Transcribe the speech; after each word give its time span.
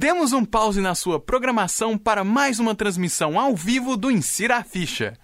Demos 0.00 0.32
um 0.32 0.44
pause 0.44 0.80
na 0.80 0.94
sua 0.94 1.18
programação 1.18 1.98
para 1.98 2.22
mais 2.22 2.60
uma 2.60 2.72
transmissão 2.72 3.36
ao 3.36 3.56
vivo 3.56 3.96
do 3.96 4.12
Insira 4.12 4.58
a 4.58 4.62
Ficha. 4.62 5.18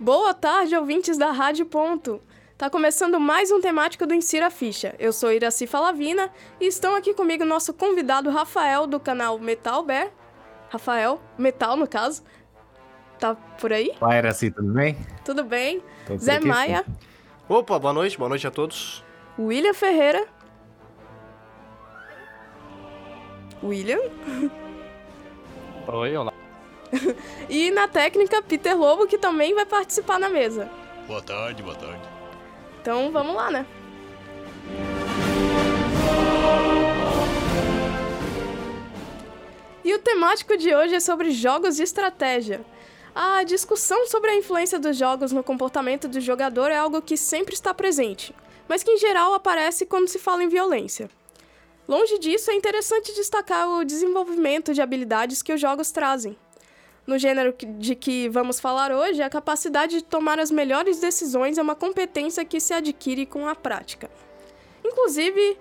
Boa 0.00 0.34
tarde, 0.34 0.76
ouvintes 0.76 1.16
da 1.16 1.30
Rádio 1.30 1.66
Ponto. 1.66 2.20
Tá 2.58 2.68
começando 2.68 3.20
mais 3.20 3.52
um 3.52 3.60
temático 3.60 4.04
do 4.08 4.12
Insira 4.12 4.48
a 4.48 4.50
Ficha. 4.50 4.96
Eu 4.98 5.12
sou 5.12 5.30
Iraci 5.30 5.68
Falavina 5.68 6.32
e 6.60 6.66
estão 6.66 6.96
aqui 6.96 7.14
comigo 7.14 7.44
nosso 7.44 7.72
convidado 7.72 8.28
Rafael 8.28 8.88
do 8.88 8.98
canal 8.98 9.38
Metal 9.38 9.84
Bear. 9.84 10.10
Rafael, 10.68 11.22
Metal 11.38 11.76
no 11.76 11.86
caso, 11.86 12.24
Tá 13.18 13.34
por 13.60 13.72
aí? 13.72 13.92
Olá, 14.00 14.18
Iraci, 14.18 14.50
tudo 14.50 14.72
bem? 14.72 14.96
Tudo 15.24 15.44
bem. 15.44 15.82
Zé 16.18 16.40
Maia. 16.40 16.84
Opa, 17.48 17.78
boa 17.78 17.92
noite, 17.92 18.18
boa 18.18 18.28
noite 18.28 18.46
a 18.46 18.50
todos. 18.50 19.04
William 19.38 19.74
Ferreira. 19.74 20.26
William. 23.62 24.00
Oi, 25.86 26.16
olá. 26.16 26.32
e 27.48 27.70
na 27.70 27.88
técnica, 27.88 28.42
Peter 28.42 28.76
Lobo, 28.76 29.06
que 29.06 29.18
também 29.18 29.54
vai 29.54 29.66
participar 29.66 30.18
na 30.18 30.28
mesa. 30.28 30.68
Boa 31.06 31.22
tarde, 31.22 31.62
boa 31.62 31.76
tarde. 31.76 32.02
Então 32.80 33.10
vamos 33.10 33.34
lá, 33.34 33.50
né? 33.50 33.66
E 39.84 39.94
o 39.94 39.98
temático 39.98 40.56
de 40.56 40.74
hoje 40.74 40.94
é 40.94 41.00
sobre 41.00 41.30
jogos 41.30 41.76
de 41.76 41.82
estratégia. 41.82 42.64
A 43.14 43.44
discussão 43.44 44.08
sobre 44.08 44.32
a 44.32 44.36
influência 44.36 44.76
dos 44.76 44.96
jogos 44.96 45.30
no 45.30 45.44
comportamento 45.44 46.08
do 46.08 46.20
jogador 46.20 46.72
é 46.72 46.76
algo 46.76 47.00
que 47.00 47.16
sempre 47.16 47.54
está 47.54 47.72
presente, 47.72 48.34
mas 48.68 48.82
que 48.82 48.90
em 48.90 48.98
geral 48.98 49.32
aparece 49.34 49.86
quando 49.86 50.08
se 50.08 50.18
fala 50.18 50.42
em 50.42 50.48
violência. 50.48 51.08
Longe 51.86 52.18
disso, 52.18 52.50
é 52.50 52.54
interessante 52.54 53.14
destacar 53.14 53.68
o 53.68 53.84
desenvolvimento 53.84 54.74
de 54.74 54.82
habilidades 54.82 55.42
que 55.42 55.52
os 55.52 55.60
jogos 55.60 55.92
trazem. 55.92 56.36
No 57.06 57.16
gênero 57.16 57.54
de 57.78 57.94
que 57.94 58.28
vamos 58.30 58.58
falar 58.58 58.90
hoje, 58.90 59.22
a 59.22 59.30
capacidade 59.30 59.98
de 59.98 60.02
tomar 60.02 60.40
as 60.40 60.50
melhores 60.50 60.98
decisões 60.98 61.56
é 61.56 61.62
uma 61.62 61.76
competência 61.76 62.44
que 62.44 62.58
se 62.58 62.74
adquire 62.74 63.26
com 63.26 63.46
a 63.46 63.54
prática. 63.54 64.10
Inclusive, 64.84 65.56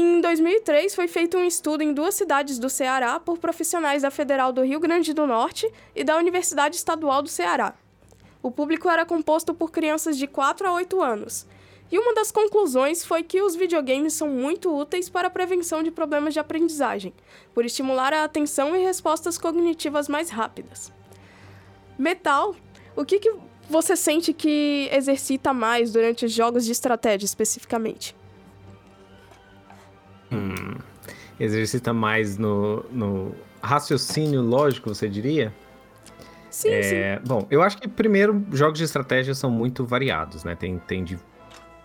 em 0.00 0.20
2003, 0.20 0.92
foi 0.92 1.06
feito 1.06 1.36
um 1.36 1.44
estudo 1.44 1.82
em 1.82 1.92
duas 1.92 2.16
cidades 2.16 2.58
do 2.58 2.68
Ceará 2.68 3.20
por 3.20 3.38
profissionais 3.38 4.02
da 4.02 4.10
Federal 4.10 4.52
do 4.52 4.62
Rio 4.62 4.80
Grande 4.80 5.14
do 5.14 5.24
Norte 5.24 5.70
e 5.94 6.02
da 6.02 6.16
Universidade 6.16 6.74
Estadual 6.74 7.22
do 7.22 7.28
Ceará. 7.28 7.74
O 8.42 8.50
público 8.50 8.88
era 8.88 9.06
composto 9.06 9.54
por 9.54 9.70
crianças 9.70 10.18
de 10.18 10.26
4 10.26 10.66
a 10.66 10.72
8 10.72 11.00
anos. 11.00 11.46
E 11.92 11.98
uma 11.98 12.12
das 12.12 12.32
conclusões 12.32 13.04
foi 13.04 13.22
que 13.22 13.40
os 13.40 13.54
videogames 13.54 14.14
são 14.14 14.28
muito 14.28 14.76
úteis 14.76 15.08
para 15.08 15.28
a 15.28 15.30
prevenção 15.30 15.80
de 15.80 15.92
problemas 15.92 16.34
de 16.34 16.40
aprendizagem, 16.40 17.14
por 17.54 17.64
estimular 17.64 18.12
a 18.12 18.24
atenção 18.24 18.74
e 18.74 18.82
respostas 18.82 19.38
cognitivas 19.38 20.08
mais 20.08 20.28
rápidas. 20.28 20.92
Metal, 21.96 22.56
o 22.96 23.04
que, 23.04 23.20
que 23.20 23.32
você 23.70 23.94
sente 23.94 24.32
que 24.32 24.88
exercita 24.92 25.52
mais 25.52 25.92
durante 25.92 26.24
os 26.24 26.32
jogos 26.32 26.64
de 26.64 26.72
estratégia 26.72 27.26
especificamente? 27.26 28.16
Hum, 30.32 30.76
exercita 31.38 31.92
mais 31.92 32.38
no, 32.38 32.84
no 32.90 33.34
raciocínio 33.62 34.40
lógico, 34.42 34.94
você 34.94 35.08
diria? 35.08 35.52
Sim, 36.50 36.68
é, 36.68 36.82
sim. 37.18 37.26
Bom, 37.26 37.46
eu 37.50 37.62
acho 37.62 37.78
que 37.78 37.88
primeiro 37.88 38.44
jogos 38.52 38.78
de 38.78 38.84
estratégia 38.84 39.34
são 39.34 39.50
muito 39.50 39.84
variados, 39.84 40.44
né? 40.44 40.54
Tem, 40.54 40.78
tem 40.78 41.02
de 41.02 41.18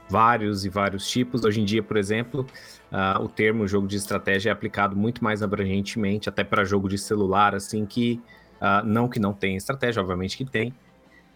vários 0.09 0.65
e 0.65 0.69
vários 0.69 1.09
tipos. 1.09 1.43
Hoje 1.43 1.61
em 1.61 1.65
dia, 1.65 1.83
por 1.83 1.97
exemplo, 1.97 2.45
uh, 2.91 3.23
o 3.23 3.27
termo 3.27 3.67
jogo 3.67 3.87
de 3.87 3.95
estratégia 3.95 4.49
é 4.49 4.53
aplicado 4.53 4.95
muito 4.95 5.23
mais 5.23 5.41
abrangentemente, 5.41 6.27
até 6.27 6.43
para 6.43 6.63
jogo 6.65 6.89
de 6.89 6.97
celular, 6.97 7.55
assim 7.55 7.85
que 7.85 8.21
uh, 8.61 8.85
não 8.85 9.07
que 9.07 9.19
não 9.19 9.33
tem 9.33 9.55
estratégia, 9.55 10.01
obviamente 10.01 10.35
que 10.35 10.45
tem, 10.45 10.73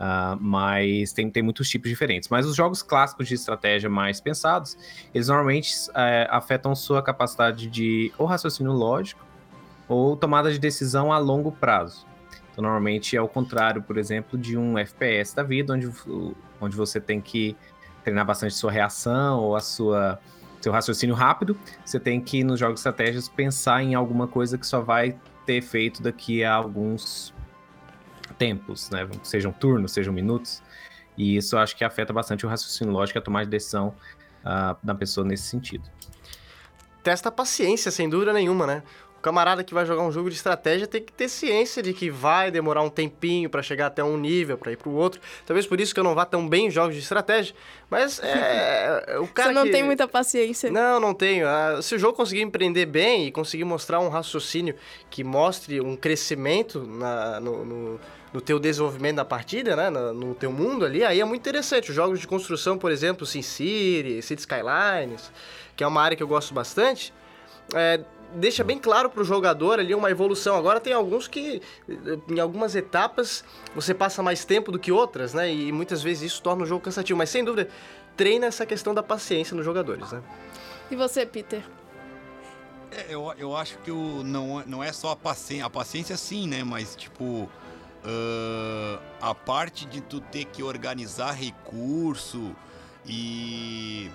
Uh, 0.04 0.36
mas 0.42 1.14
tem, 1.14 1.30
tem 1.30 1.42
muitos 1.42 1.70
tipos 1.70 1.90
diferentes. 1.90 2.28
Mas 2.28 2.46
os 2.46 2.58
jogos 2.58 2.84
clássicos 2.84 3.26
de 3.26 3.36
estratégia 3.36 3.90
mais 3.90 4.20
pensados, 4.20 4.78
eles 5.14 5.30
normalmente 5.30 5.74
uh, 5.92 6.28
afetam 6.30 6.76
sua 6.76 7.02
capacidade 7.02 7.68
de 7.68 8.12
ou 8.18 8.26
raciocínio 8.26 8.74
lógico 8.74 9.26
ou 9.88 10.18
tomada 10.18 10.52
de 10.52 10.60
decisão 10.60 11.14
a 11.14 11.18
longo 11.18 11.54
prazo. 11.54 12.06
Então, 12.52 12.64
normalmente 12.64 13.16
é 13.16 13.22
o 13.22 13.28
contrário, 13.30 13.82
por 13.82 13.98
exemplo, 13.98 14.38
de 14.38 14.58
um 14.58 14.78
FPS 14.78 15.34
da 15.34 15.44
vida, 15.44 15.74
onde, 15.74 15.90
onde 16.60 16.76
você 16.76 17.00
tem 17.00 17.22
que 17.22 17.56
treinar 18.04 18.26
bastante 18.26 18.54
sua 18.56 18.72
reação 18.72 19.40
ou 19.40 19.56
a 19.56 19.62
sua 19.62 20.20
seu 20.62 20.72
raciocínio 20.72 21.16
rápido. 21.16 21.58
Você 21.84 22.00
tem 22.00 22.20
que, 22.22 22.44
nos 22.44 22.60
jogos 22.60 22.80
estratégias, 22.80 23.30
pensar 23.30 23.84
em 23.84 23.96
alguma 23.96 24.28
coisa 24.28 24.58
que 24.58 24.66
só 24.66 24.82
vai 24.82 25.18
ter 25.46 25.56
efeito 25.56 26.02
daqui 26.02 26.44
a 26.44 26.54
alguns 26.54 27.33
tempos, 28.34 28.90
né? 28.90 29.08
Sejam 29.24 29.52
turnos, 29.52 29.92
sejam 29.92 30.14
minutos. 30.14 30.62
E 31.18 31.38
isso 31.38 31.58
acho 31.58 31.76
que 31.76 31.84
afeta 31.84 32.12
bastante 32.12 32.46
o 32.46 32.50
raciocínio 32.50 32.94
lógico 32.94 33.18
e 33.18 33.20
a 33.20 33.22
tomada 33.22 33.46
de 33.46 33.52
decisão 33.52 33.96
uh, 34.44 34.76
da 34.84 34.96
pessoa 34.96 35.26
nesse 35.26 35.44
sentido. 35.44 35.90
Testa 37.04 37.30
a 37.30 37.32
paciência, 37.32 37.92
sem 37.92 38.10
dúvida 38.10 38.34
nenhuma, 38.34 38.66
né? 38.66 38.84
O 39.18 39.22
camarada 39.24 39.64
que 39.64 39.74
vai 39.74 39.86
jogar 39.86 40.04
um 40.04 40.12
jogo 40.12 40.30
de 40.30 40.36
estratégia 40.36 40.88
tem 40.88 41.02
que 41.02 41.14
ter 41.14 41.30
ciência 41.30 41.82
de 41.84 41.94
que 41.94 42.10
vai 42.10 42.50
demorar 42.50 42.82
um 42.82 42.90
tempinho 42.90 43.50
para 43.50 43.62
chegar 43.62 43.88
até 43.88 44.04
um 44.04 44.18
nível, 44.18 44.58
para 44.58 44.72
ir 44.72 44.78
para 44.78 44.90
o 44.90 44.94
outro. 44.94 45.22
Talvez 45.46 45.66
por 45.66 45.80
isso 45.80 45.94
que 45.94 46.00
eu 46.00 46.04
não 46.04 46.16
vá 46.16 46.26
tão 46.26 46.48
bem 46.48 46.68
em 46.68 46.72
jogos 46.72 46.96
de 46.96 47.02
estratégia. 47.02 47.56
Mas 47.90 48.20
é, 48.22 49.18
o 49.20 49.28
cara 49.32 49.50
Você 49.50 49.54
não 49.54 49.64
que... 49.64 49.72
tem 49.72 49.84
muita 49.84 50.08
paciência. 50.08 50.72
Não, 50.72 51.00
não 51.00 51.14
tenho. 51.14 51.48
Ah, 51.48 51.82
se 51.82 51.96
o 51.96 52.00
jogo 52.00 52.18
conseguir 52.18 52.42
empreender 52.42 52.86
bem 52.86 53.28
e 53.28 53.32
conseguir 53.32 53.64
mostrar 53.64 54.00
um 54.00 54.10
raciocínio 54.10 54.76
que 55.10 55.24
mostre 55.24 55.80
um 55.80 55.96
crescimento 55.96 56.86
na, 56.86 57.40
no, 57.40 57.66
no 57.66 58.00
no 58.34 58.42
teu 58.42 58.60
desenvolvimento 58.60 59.18
da 59.18 59.26
partida, 59.26 59.76
né, 59.76 59.90
no, 59.92 60.14
no, 60.14 60.36
teu 60.36 60.52
mundo 60.52 60.84
ali, 60.84 61.04
aí 61.04 61.22
é 61.22 61.26
muito 61.26 61.42
interessante. 61.42 61.92
Os 61.92 61.96
jogos 61.96 62.20
de 62.20 62.28
construção, 62.28 62.78
por 62.78 62.92
exemplo, 62.92 63.26
SimCity, 63.26 64.22
City 64.24 64.42
Skylines, 64.42 65.32
que 65.76 65.84
é 65.84 65.88
uma 65.88 66.02
área 66.02 66.18
que 66.18 66.24
eu 66.24 66.28
gosto 66.28 66.52
bastante, 66.54 67.14
é, 67.76 68.02
deixa 68.34 68.64
bem 68.64 68.80
claro 68.80 69.10
para 69.10 69.22
o 69.22 69.24
jogador 69.24 69.80
ali 69.80 69.94
uma 69.94 70.10
evolução. 70.10 70.56
Agora 70.56 70.80
tem 70.80 70.94
alguns 70.94 71.28
que, 71.28 71.62
em 72.28 72.40
algumas 72.40 72.76
etapas, 72.76 73.44
você 73.76 73.94
passa 73.94 74.24
mais 74.24 74.44
tempo 74.44 74.72
do 74.72 74.80
que 74.80 74.92
outras, 74.92 75.34
né, 75.36 75.54
e 75.54 75.72
muitas 75.72 76.02
vezes 76.02 76.34
isso 76.34 76.42
torna 76.42 76.64
o 76.64 76.66
jogo 76.66 76.84
cansativo. 76.84 77.18
Mas, 77.18 77.30
sem 77.30 77.44
dúvida, 77.44 77.70
treina 78.18 78.48
essa 78.48 78.66
questão 78.66 78.96
da 78.96 79.04
paciência 79.04 79.56
nos 79.56 79.64
jogadores, 79.64 80.12
né. 80.12 80.24
E 80.90 80.96
você, 80.96 81.24
Peter? 81.24 81.64
É, 82.92 83.06
eu, 83.10 83.32
eu 83.38 83.56
acho 83.56 83.78
que 83.80 83.92
o, 83.92 84.24
não, 84.24 84.64
não 84.66 84.84
é 84.84 84.92
só 84.92 85.12
a 85.12 85.16
paciência, 85.16 85.66
a 85.66 85.70
paciência 85.70 86.18
sim, 86.18 86.48
né, 86.48 86.64
mas, 86.64 86.96
tipo 86.96 87.48
uh, 88.04 89.02
a 89.22 89.34
parte 89.34 89.86
de 89.86 90.02
tu 90.02 90.20
ter 90.20 90.46
que 90.46 90.62
organizar 90.62 91.32
recurso 91.32 92.56
e, 93.06 94.10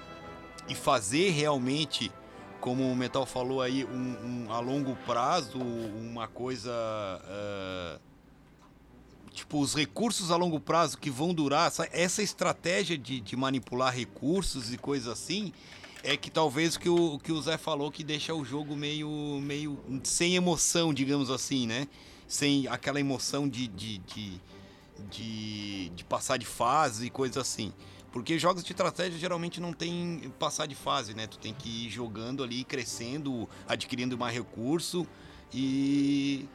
e 0.69 0.75
fazer 0.75 1.31
realmente, 1.31 2.13
como 2.61 2.91
o 2.91 2.97
Metal 2.97 3.27
falou 3.27 3.63
aí, 3.63 3.85
um, 3.85 4.47
um 4.47 4.53
a 4.53 4.61
longo 4.61 4.97
prazo, 5.07 5.59
uma 5.59 6.29
coisa. 6.29 6.73
Uh, 7.25 8.01
tipo, 9.33 9.61
os 9.61 9.75
recursos 9.75 10.31
a 10.31 10.37
longo 10.37 10.59
prazo 10.59 10.99
que 10.99 11.11
vão 11.11 11.33
durar, 11.33 11.69
essa, 11.69 11.89
essa 11.93 12.23
estratégia 12.23 12.99
de, 12.99 13.21
de 13.21 13.37
manipular 13.37 13.95
recursos 13.95 14.73
e 14.73 14.77
coisas 14.77 15.09
assim, 15.09 15.53
é 16.03 16.17
que 16.17 16.31
talvez 16.31 16.77
que 16.77 16.89
o, 16.89 17.19
que 17.19 17.33
o 17.33 17.41
Zé 17.41 17.57
falou 17.57 17.91
que 17.91 18.03
deixa 18.03 18.35
o 18.35 18.45
jogo 18.45 18.77
meio, 18.77 19.09
meio 19.43 19.79
sem 20.03 20.35
emoção, 20.35 20.93
digamos 20.93 21.31
assim, 21.31 21.67
né? 21.67 21.87
Sem 22.29 22.69
aquela 22.69 23.01
emoção 23.01 23.49
de, 23.49 23.67
de, 23.67 23.99
de, 23.99 24.41
de, 25.11 25.89
de 25.89 26.05
passar 26.05 26.37
de 26.37 26.47
fase 26.47 27.07
e 27.07 27.11
coisas 27.11 27.39
assim. 27.39 27.73
Porque 28.13 28.39
jogos 28.39 28.63
de 28.63 28.73
estratégia 28.73 29.19
geralmente 29.19 29.61
não 29.61 29.73
tem 29.73 30.33
passar 30.39 30.67
de 30.67 30.75
fase, 30.75 31.15
né? 31.15 31.27
Tu 31.27 31.39
tem 31.39 31.53
que 31.53 31.87
ir 31.87 31.91
jogando 31.91 32.43
ali, 32.45 32.65
crescendo, 32.65 33.49
adquirindo 33.67 34.17
mais 34.17 34.35
recurso 34.35 35.07
e. 35.53 36.47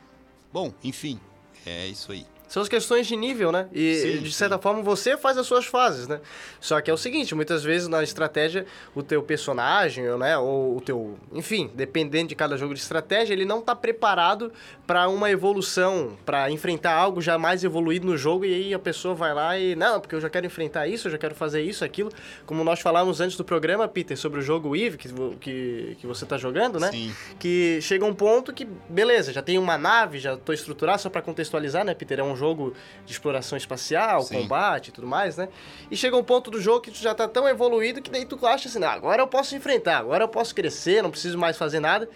Bom, 0.51 0.73
enfim, 0.83 1.19
é 1.65 1.87
isso 1.87 2.11
aí. 2.11 2.25
São 2.53 2.61
as 2.61 2.69
questões 2.69 3.07
de 3.07 3.15
nível, 3.15 3.51
né? 3.51 3.67
E 3.73 3.95
sim, 3.95 4.21
de 4.21 4.31
certa 4.31 4.57
sim. 4.57 4.61
forma 4.61 4.83
você 4.83 5.17
faz 5.17 5.39
as 5.39 5.47
suas 5.47 5.65
fases, 5.65 6.07
né? 6.07 6.21
Só 6.61 6.79
que 6.81 6.91
é 6.91 6.93
o 6.93 6.97
seguinte, 6.97 7.33
muitas 7.33 7.63
vezes 7.63 7.87
na 7.87 8.03
estratégia 8.03 8.67
o 8.93 9.01
teu 9.01 9.23
personagem, 9.23 10.05
né, 10.19 10.37
ou 10.37 10.77
o 10.77 10.79
teu, 10.79 11.17
enfim, 11.31 11.71
dependendo 11.73 12.27
de 12.27 12.35
cada 12.35 12.55
jogo 12.55 12.75
de 12.75 12.79
estratégia, 12.79 13.33
ele 13.33 13.43
não 13.43 13.57
está 13.57 13.75
preparado 13.75 14.51
para 14.85 15.09
uma 15.09 15.31
evolução, 15.31 16.15
para 16.23 16.51
enfrentar 16.51 16.93
algo 16.93 17.23
já 17.23 17.39
mais 17.39 17.63
evoluído 17.63 18.05
no 18.05 18.15
jogo 18.15 18.45
e 18.45 18.53
aí 18.53 18.71
a 18.71 18.77
pessoa 18.77 19.15
vai 19.15 19.33
lá 19.33 19.57
e 19.57 19.75
não, 19.75 19.99
porque 19.99 20.13
eu 20.13 20.21
já 20.21 20.29
quero 20.29 20.45
enfrentar 20.45 20.87
isso, 20.87 21.07
eu 21.07 21.11
já 21.11 21.17
quero 21.17 21.33
fazer 21.33 21.63
isso, 21.63 21.83
aquilo. 21.83 22.11
Como 22.45 22.63
nós 22.63 22.79
falamos 22.79 23.19
antes 23.19 23.35
do 23.35 23.43
programa, 23.43 23.87
Peter, 23.87 24.15
sobre 24.15 24.39
o 24.39 24.43
jogo 24.43 24.75
Eve 24.75 24.99
que, 24.99 25.09
que, 25.41 25.97
que 25.99 26.05
você 26.05 26.23
está 26.23 26.37
jogando, 26.37 26.79
né? 26.79 26.91
Sim. 26.91 27.15
Que 27.39 27.79
chega 27.81 28.05
um 28.05 28.13
ponto 28.13 28.53
que 28.53 28.63
beleza, 28.87 29.33
já 29.33 29.41
tem 29.41 29.57
uma 29.57 29.75
nave, 29.75 30.19
já 30.19 30.35
estou 30.35 30.53
estruturado 30.53 31.01
só 31.01 31.09
para 31.09 31.23
contextualizar, 31.23 31.83
né, 31.83 31.95
Peter? 31.95 32.19
É 32.19 32.23
um 32.23 32.35
jogo 32.35 32.42
jogo 32.43 32.73
de 33.05 33.11
exploração 33.13 33.57
espacial, 33.57 34.21
Sim. 34.23 34.41
combate 34.41 34.89
e 34.89 34.91
tudo 34.91 35.07
mais, 35.07 35.37
né? 35.37 35.47
E 35.89 35.95
chega 35.95 36.17
um 36.17 36.23
ponto 36.23 36.51
do 36.51 36.61
jogo 36.61 36.81
que 36.81 36.91
tu 36.91 36.97
já 36.97 37.15
tá 37.15 37.27
tão 37.27 37.47
evoluído 37.47 38.01
que 38.01 38.11
daí 38.11 38.25
tu 38.25 38.37
acha 38.45 38.67
assim, 38.67 38.83
"Ah, 38.83 38.91
agora 38.91 39.21
eu 39.21 39.27
posso 39.27 39.55
enfrentar, 39.55 39.97
agora 39.97 40.23
eu 40.25 40.27
posso 40.27 40.53
crescer, 40.53 41.01
não 41.01 41.09
preciso 41.09 41.37
mais 41.37 41.57
fazer 41.57 41.79
nada. 41.79 42.09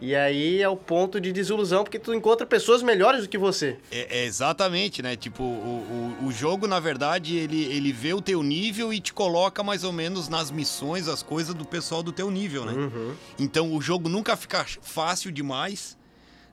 E 0.00 0.16
aí 0.16 0.60
é 0.60 0.68
o 0.68 0.76
ponto 0.76 1.20
de 1.20 1.30
desilusão, 1.30 1.84
porque 1.84 1.96
tu 1.96 2.12
encontra 2.12 2.44
pessoas 2.44 2.82
melhores 2.82 3.22
do 3.22 3.28
que 3.28 3.38
você. 3.38 3.78
É, 3.88 4.18
é 4.22 4.24
exatamente, 4.24 5.00
né? 5.00 5.14
Tipo, 5.14 5.44
o, 5.44 6.16
o, 6.20 6.26
o 6.26 6.32
jogo, 6.32 6.66
na 6.66 6.80
verdade, 6.80 7.36
ele, 7.36 7.62
ele 7.66 7.92
vê 7.92 8.12
o 8.12 8.20
teu 8.20 8.42
nível 8.42 8.92
e 8.92 8.98
te 8.98 9.12
coloca 9.12 9.62
mais 9.62 9.84
ou 9.84 9.92
menos 9.92 10.28
nas 10.28 10.50
missões, 10.50 11.06
as 11.06 11.22
coisas 11.22 11.54
do 11.54 11.64
pessoal 11.64 12.02
do 12.02 12.10
teu 12.10 12.32
nível, 12.32 12.64
né? 12.64 12.72
Uhum. 12.72 13.14
Então 13.38 13.72
o 13.72 13.80
jogo 13.80 14.08
nunca 14.08 14.36
fica 14.36 14.66
fácil 14.82 15.30
demais, 15.30 15.96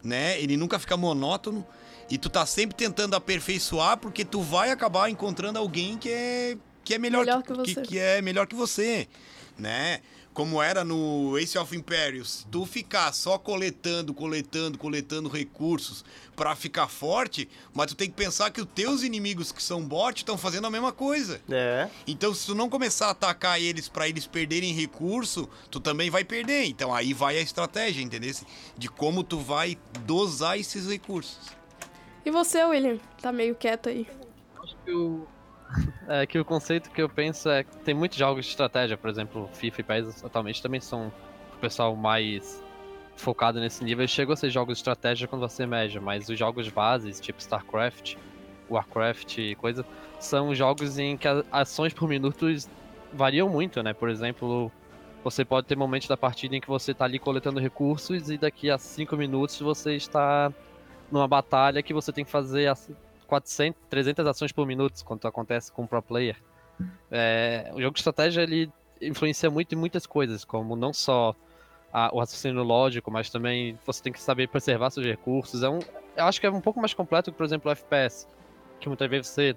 né? 0.04 0.40
Ele 0.40 0.56
nunca 0.56 0.78
fica 0.78 0.96
monótono. 0.96 1.66
E 2.10 2.18
tu 2.18 2.30
tá 2.30 2.46
sempre 2.46 2.76
tentando 2.76 3.16
aperfeiçoar 3.16 3.98
porque 3.98 4.26
tu 4.26 4.42
vai 4.42 4.72
acabar 4.72 5.10
encontrando 5.10 5.60
alguém 5.60 5.98
que 5.98 6.10
é, 6.10 6.58
que 6.84 6.94
é 6.94 6.98
melhor, 6.98 7.26
Melhor 7.26 7.44
que 7.44 7.54
você. 7.54 7.82
que 7.82 8.00
é 8.00 8.22
melhor 8.22 8.48
que 8.48 8.56
você, 8.56 9.08
né? 9.58 10.02
Como 10.34 10.62
era 10.62 10.86
no 10.86 11.38
Ace 11.38 11.58
of 11.58 11.76
Empires, 11.76 12.48
tu 12.50 12.66
ficar 12.66 13.12
só 13.14 13.38
coletando, 13.38 14.14
coletando, 14.14 14.78
coletando 14.78 15.28
recursos 15.28 16.06
pra 16.34 16.56
ficar 16.56 16.88
forte, 16.88 17.50
mas 17.74 17.88
tu 17.88 17.96
tem 17.96 18.10
que 18.10 18.16
pensar 18.16 18.50
que 18.50 18.62
os 18.62 18.68
teus 18.74 19.04
inimigos 19.04 19.52
que 19.52 19.62
são 19.62 19.84
bot 19.84 20.18
estão 20.18 20.38
fazendo 20.38 20.66
a 20.66 20.70
mesma 20.70 20.94
coisa. 20.94 21.42
É. 21.50 21.90
Então, 22.08 22.34
se 22.34 22.46
tu 22.46 22.56
não 22.56 22.70
começar 22.70 23.08
a 23.08 23.12
atacar 23.12 23.60
eles 23.60 23.90
pra 23.90 24.08
eles 24.08 24.26
perderem 24.28 24.74
recurso, 24.74 25.50
tu 25.70 25.80
também 25.80 26.10
vai 26.10 26.24
perder. 26.24 26.66
Então, 26.66 26.94
aí 26.96 27.12
vai 27.12 27.38
a 27.38 27.42
estratégia, 27.42 28.02
entendeu? 28.02 28.34
De 28.78 28.88
como 28.88 29.24
tu 29.24 29.40
vai 29.40 29.78
dosar 30.06 30.58
esses 30.58 30.88
recursos. 30.88 31.59
E 32.26 32.32
você, 32.32 32.64
William? 32.64 32.98
Tá 33.22 33.32
meio 33.32 33.56
quieto 33.56 33.90
aí. 33.90 34.08
Acho 34.62 34.76
que 34.84 34.92
o, 34.92 35.28
é, 36.08 36.26
que 36.26 36.40
o 36.40 36.46
conceito 36.46 36.90
que 36.90 37.02
eu 37.02 37.10
penso 37.10 37.50
é 37.50 37.64
que 37.64 37.78
tem 37.78 37.94
muitos 37.94 38.18
jogos 38.18 38.46
de 38.46 38.52
estratégia, 38.52 38.98
por 38.98 39.10
exemplo, 39.10 39.50
FIFA 39.54 39.82
e 39.82 39.84
PES 39.84 40.26
atualmente 40.26 40.62
também 40.62 40.82
são 40.82 41.12
o 41.56 41.60
pessoal 41.60 41.96
mais 41.96 42.64
focado 43.16 43.60
nesse 43.60 43.84
nível. 43.84 44.08
Chegam 44.08 44.34
a 44.34 44.36
ser 44.36 44.50
jogos 44.50 44.78
de 44.78 44.80
estratégia 44.80 45.28
quando 45.28 45.42
você 45.42 45.66
mexe, 45.66 46.00
mas 46.00 46.28
os 46.30 46.38
jogos 46.38 46.68
bases, 46.70 47.20
tipo 47.20 47.40
StarCraft, 47.40 48.16
Warcraft 48.70 49.38
e 49.38 49.56
coisa, 49.56 49.86
são 50.20 50.54
jogos 50.54 50.98
em 50.98 51.18
que 51.18 51.28
ações 51.52 51.94
por 51.94 52.08
minutos 52.08 52.68
variam 53.14 53.50
muito, 53.50 53.82
né? 53.84 53.94
Por 53.94 54.10
exemplo, 54.10 54.72
você 55.24 55.44
pode 55.44 55.68
ter 55.68 55.76
momentos 55.76 56.08
da 56.08 56.18
partida 56.18 56.56
em 56.56 56.62
que 56.62 56.68
você 56.68 56.94
tá 56.94 57.06
ali 57.06 57.20
coletando 57.20 57.60
recursos 57.60 58.30
e 58.30 58.38
daqui 58.38 58.70
a 58.70 58.78
5 58.78 59.16
minutos 59.18 59.60
você 59.60 59.96
está 59.96 60.52
numa 61.12 61.28
batalha 61.28 61.82
que 61.82 61.94
você 61.94 62.12
tem 62.12 62.24
que 62.26 62.32
fazer 62.32 62.68
as 62.68 62.90
400, 63.28 63.80
300 63.90 64.26
ações 64.26 64.52
por 64.52 64.66
minuto, 64.66 65.04
quando 65.06 65.28
acontece 65.28 65.72
com 65.72 65.84
o 65.84 65.88
pro 65.88 66.02
player. 66.02 66.36
É, 67.12 67.72
o 67.74 67.82
jogo 67.82 67.94
de 67.94 68.00
estratégia 68.00 68.42
ele 68.42 68.72
influencia 69.02 69.50
muito 69.50 69.74
em 69.74 69.78
muitas 69.78 70.06
coisas, 70.06 70.44
como 70.44 70.76
não 70.76 70.94
só 70.94 71.36
a- 71.92 72.10
o 72.14 72.20
raciocínio 72.20 72.64
lógico, 72.64 73.10
mas 73.12 73.30
também 73.30 73.78
você 73.86 74.02
tem 74.04 74.14
que 74.14 74.22
saber 74.22 74.48
preservar 74.48 74.90
seus 74.90 75.06
recursos. 75.06 75.64
É 75.64 75.70
um, 75.70 75.80
eu 76.16 76.26
acho 76.26 76.40
que 76.40 76.46
é 76.46 76.52
um 76.52 76.62
pouco 76.62 76.80
mais 76.80 76.94
completo 76.94 77.32
que, 77.32 77.38
por 77.38 77.46
exemplo, 77.46 77.70
o 77.70 77.72
FPS, 77.72 78.28
que 78.80 78.88
muitas 78.88 79.10
vezes 79.10 79.28
você 79.28 79.56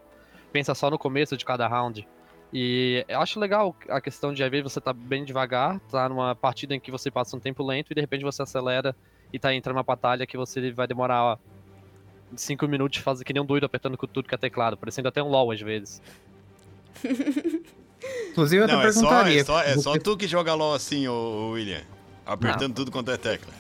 pensa 0.53 0.75
só 0.75 0.91
no 0.91 0.99
começo 0.99 1.37
de 1.37 1.45
cada 1.45 1.67
round. 1.67 2.07
E 2.53 3.05
eu 3.09 3.21
acho 3.21 3.41
legal 3.41 3.75
a 3.89 4.01
questão 4.01 4.33
de, 4.33 4.45
às 4.45 4.51
vezes, 4.51 4.71
você 4.71 4.81
tá 4.81 4.93
bem 4.93 5.25
devagar, 5.25 5.81
tá 5.91 6.09
numa 6.09 6.35
partida 6.35 6.75
em 6.75 6.81
que 6.81 6.91
você 6.91 7.11
passa 7.11 7.37
um 7.37 7.41
tempo 7.41 7.65
lento 7.65 7.91
e 7.91 7.95
de 7.95 8.01
repente 8.01 8.23
você 8.25 8.43
acelera 8.43 8.95
e 9.32 9.38
tá 9.38 9.55
entrando 9.55 9.75
numa 9.76 9.82
batalha 9.82 10.26
que 10.26 10.37
você 10.37 10.70
vai 10.73 10.87
demorar 10.87 11.23
ó, 11.25 11.38
cinco 12.37 12.67
minutos 12.69 12.99
fazer 12.99 13.25
que 13.25 13.32
nem 13.32 13.43
um 13.43 13.46
doido 13.46 13.64
apertando 13.64 13.96
com 13.96 14.06
tudo 14.06 14.29
que 14.29 14.34
é 14.34 14.38
teclado, 14.38 14.76
parecendo 14.76 15.08
até 15.08 15.23
um 15.23 15.29
LOL 15.29 15.50
às 15.50 15.61
vezes. 15.61 16.02
Inclusive, 18.31 18.62
eu 18.62 18.69
não, 18.69 18.79
até 18.79 18.88
é 18.88 18.93
só, 18.93 19.00
perguntaria. 19.00 19.40
é, 19.40 19.44
só, 19.44 19.61
é 19.62 19.76
só 19.79 19.99
tu 19.99 20.17
que 20.17 20.26
joga 20.26 20.55
LOL 20.55 20.75
assim, 20.75 21.06
ô, 21.08 21.12
ô 21.12 21.50
William. 21.50 21.82
Apertando 22.25 22.75
tudo 22.75 22.90
quanto 22.93 23.11
é 23.11 23.17
tecla. 23.17 23.52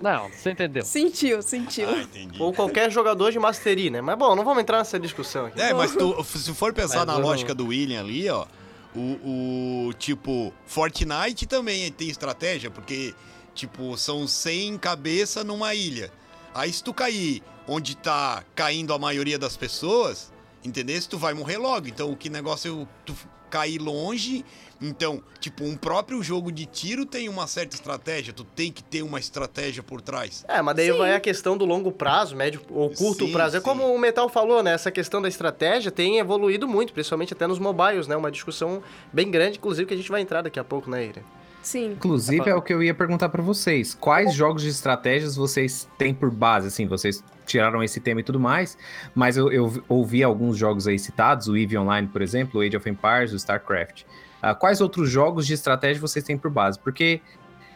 Não, 0.00 0.28
você 0.28 0.50
entendeu. 0.52 0.84
Sentiu, 0.84 1.42
sentiu. 1.42 1.88
Ah, 1.88 2.02
entendi. 2.02 2.40
Ou 2.40 2.52
qualquer 2.52 2.90
jogador 2.90 3.32
de 3.32 3.38
Mastery, 3.38 3.90
né? 3.90 4.00
Mas 4.00 4.16
bom, 4.16 4.36
não 4.36 4.44
vamos 4.44 4.62
entrar 4.62 4.78
nessa 4.78 4.98
discussão 4.98 5.46
aqui. 5.46 5.60
É, 5.60 5.72
mas 5.74 5.92
tu, 5.94 6.22
se 6.24 6.54
for 6.54 6.72
pensar 6.72 6.98
Mas 6.98 7.06
na 7.06 7.12
eu 7.14 7.18
não- 7.20 7.26
lógica 7.26 7.54
do 7.54 7.66
William 7.68 8.00
ali, 8.00 8.28
ó, 8.28 8.46
o, 8.94 9.88
o 9.88 9.92
tipo, 9.94 10.52
Fortnite 10.66 11.46
também 11.46 11.90
tem 11.90 12.08
estratégia, 12.08 12.70
porque, 12.70 13.14
tipo, 13.56 13.96
são 13.96 14.28
100 14.28 14.78
cabeças 14.78 15.44
numa 15.44 15.74
ilha. 15.74 16.12
Aí 16.54 16.72
se 16.72 16.84
tu 16.84 16.94
cair 16.94 17.42
onde 17.66 17.96
tá 17.96 18.44
caindo 18.54 18.92
a 18.92 18.98
maioria 18.98 19.38
das 19.38 19.56
pessoas, 19.56 20.32
entendeu? 20.64 21.00
Se 21.00 21.08
tu 21.08 21.18
vai 21.18 21.34
morrer 21.34 21.58
logo. 21.58 21.88
Então, 21.88 22.10
o 22.10 22.16
que 22.16 22.30
negócio 22.30 22.82
é 22.82 22.86
tu 23.04 23.14
cair 23.50 23.78
longe. 23.78 24.44
Então, 24.80 25.22
tipo, 25.40 25.64
um 25.64 25.74
próprio 25.74 26.22
jogo 26.22 26.52
de 26.52 26.66
tiro 26.66 27.06
tem 27.06 27.30
uma 27.30 27.46
certa 27.46 27.74
estratégia, 27.74 28.32
tu 28.32 28.44
tem 28.44 28.70
que 28.70 28.84
ter 28.84 29.02
uma 29.02 29.18
estratégia 29.18 29.82
por 29.82 30.02
trás. 30.02 30.44
É, 30.46 30.60
mas 30.60 30.76
daí 30.76 30.92
vai 30.92 31.14
a 31.14 31.20
questão 31.20 31.56
do 31.56 31.64
longo 31.64 31.90
prazo, 31.90 32.36
médio 32.36 32.60
ou 32.70 32.90
curto 32.90 33.24
Sim, 33.24 33.32
prazo. 33.32 33.56
É 33.56 33.60
sim. 33.60 33.64
como 33.64 33.86
o 33.86 33.98
Metal 33.98 34.28
falou, 34.28 34.62
né? 34.62 34.74
Essa 34.74 34.90
questão 34.90 35.22
da 35.22 35.28
estratégia 35.28 35.90
tem 35.90 36.18
evoluído 36.18 36.68
muito, 36.68 36.92
principalmente 36.92 37.32
até 37.32 37.46
nos 37.46 37.58
mobiles, 37.58 38.06
né? 38.06 38.14
Uma 38.16 38.30
discussão 38.30 38.82
bem 39.10 39.30
grande, 39.30 39.56
inclusive, 39.56 39.86
que 39.86 39.94
a 39.94 39.96
gente 39.96 40.10
vai 40.10 40.20
entrar 40.20 40.42
daqui 40.42 40.60
a 40.60 40.64
pouco, 40.64 40.90
né, 40.90 41.06
Ira? 41.06 41.22
Sim. 41.66 41.94
Inclusive, 41.94 42.48
é 42.48 42.54
o 42.54 42.62
que 42.62 42.72
eu 42.72 42.80
ia 42.80 42.94
perguntar 42.94 43.28
pra 43.28 43.42
vocês. 43.42 43.92
Quais 43.92 44.32
jogos 44.32 44.62
de 44.62 44.68
estratégias 44.68 45.34
vocês 45.34 45.88
têm 45.98 46.14
por 46.14 46.30
base? 46.30 46.68
Assim, 46.68 46.86
vocês 46.86 47.24
tiraram 47.44 47.82
esse 47.82 47.98
tema 47.98 48.20
e 48.20 48.22
tudo 48.22 48.38
mais, 48.38 48.78
mas 49.12 49.36
eu, 49.36 49.50
eu 49.50 49.82
ouvi 49.88 50.22
alguns 50.22 50.56
jogos 50.56 50.86
aí 50.86 50.96
citados, 50.96 51.48
o 51.48 51.56
EVE 51.56 51.76
Online, 51.76 52.06
por 52.06 52.22
exemplo, 52.22 52.60
o 52.60 52.62
Age 52.62 52.76
of 52.76 52.88
Empires, 52.88 53.32
o 53.32 53.36
StarCraft. 53.36 54.04
Ah, 54.40 54.54
quais 54.54 54.80
outros 54.80 55.10
jogos 55.10 55.44
de 55.44 55.54
estratégia 55.54 56.00
vocês 56.00 56.24
têm 56.24 56.38
por 56.38 56.52
base? 56.52 56.78
Porque 56.78 57.20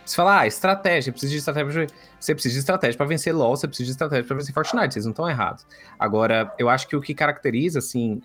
você 0.04 0.14
fala, 0.14 0.38
ah, 0.42 0.46
estratégia, 0.46 1.10
precisa 1.12 1.32
de 1.32 1.38
estratégia. 1.38 1.86
pra- 1.86 1.96
Você 2.20 2.32
precisa 2.32 2.54
de 2.54 2.60
estratégia 2.60 2.96
pra 2.96 3.06
vencer 3.06 3.34
LoL, 3.34 3.56
você 3.56 3.66
precisa 3.66 3.86
de 3.86 3.90
estratégia 3.90 4.24
pra 4.24 4.36
vencer 4.36 4.54
Fortnite, 4.54 4.94
vocês 4.94 5.04
não 5.04 5.10
estão 5.10 5.28
errados. 5.28 5.66
Agora, 5.98 6.54
eu 6.60 6.68
acho 6.68 6.86
que 6.86 6.94
o 6.94 7.00
que 7.00 7.12
caracteriza, 7.12 7.80
assim, 7.80 8.22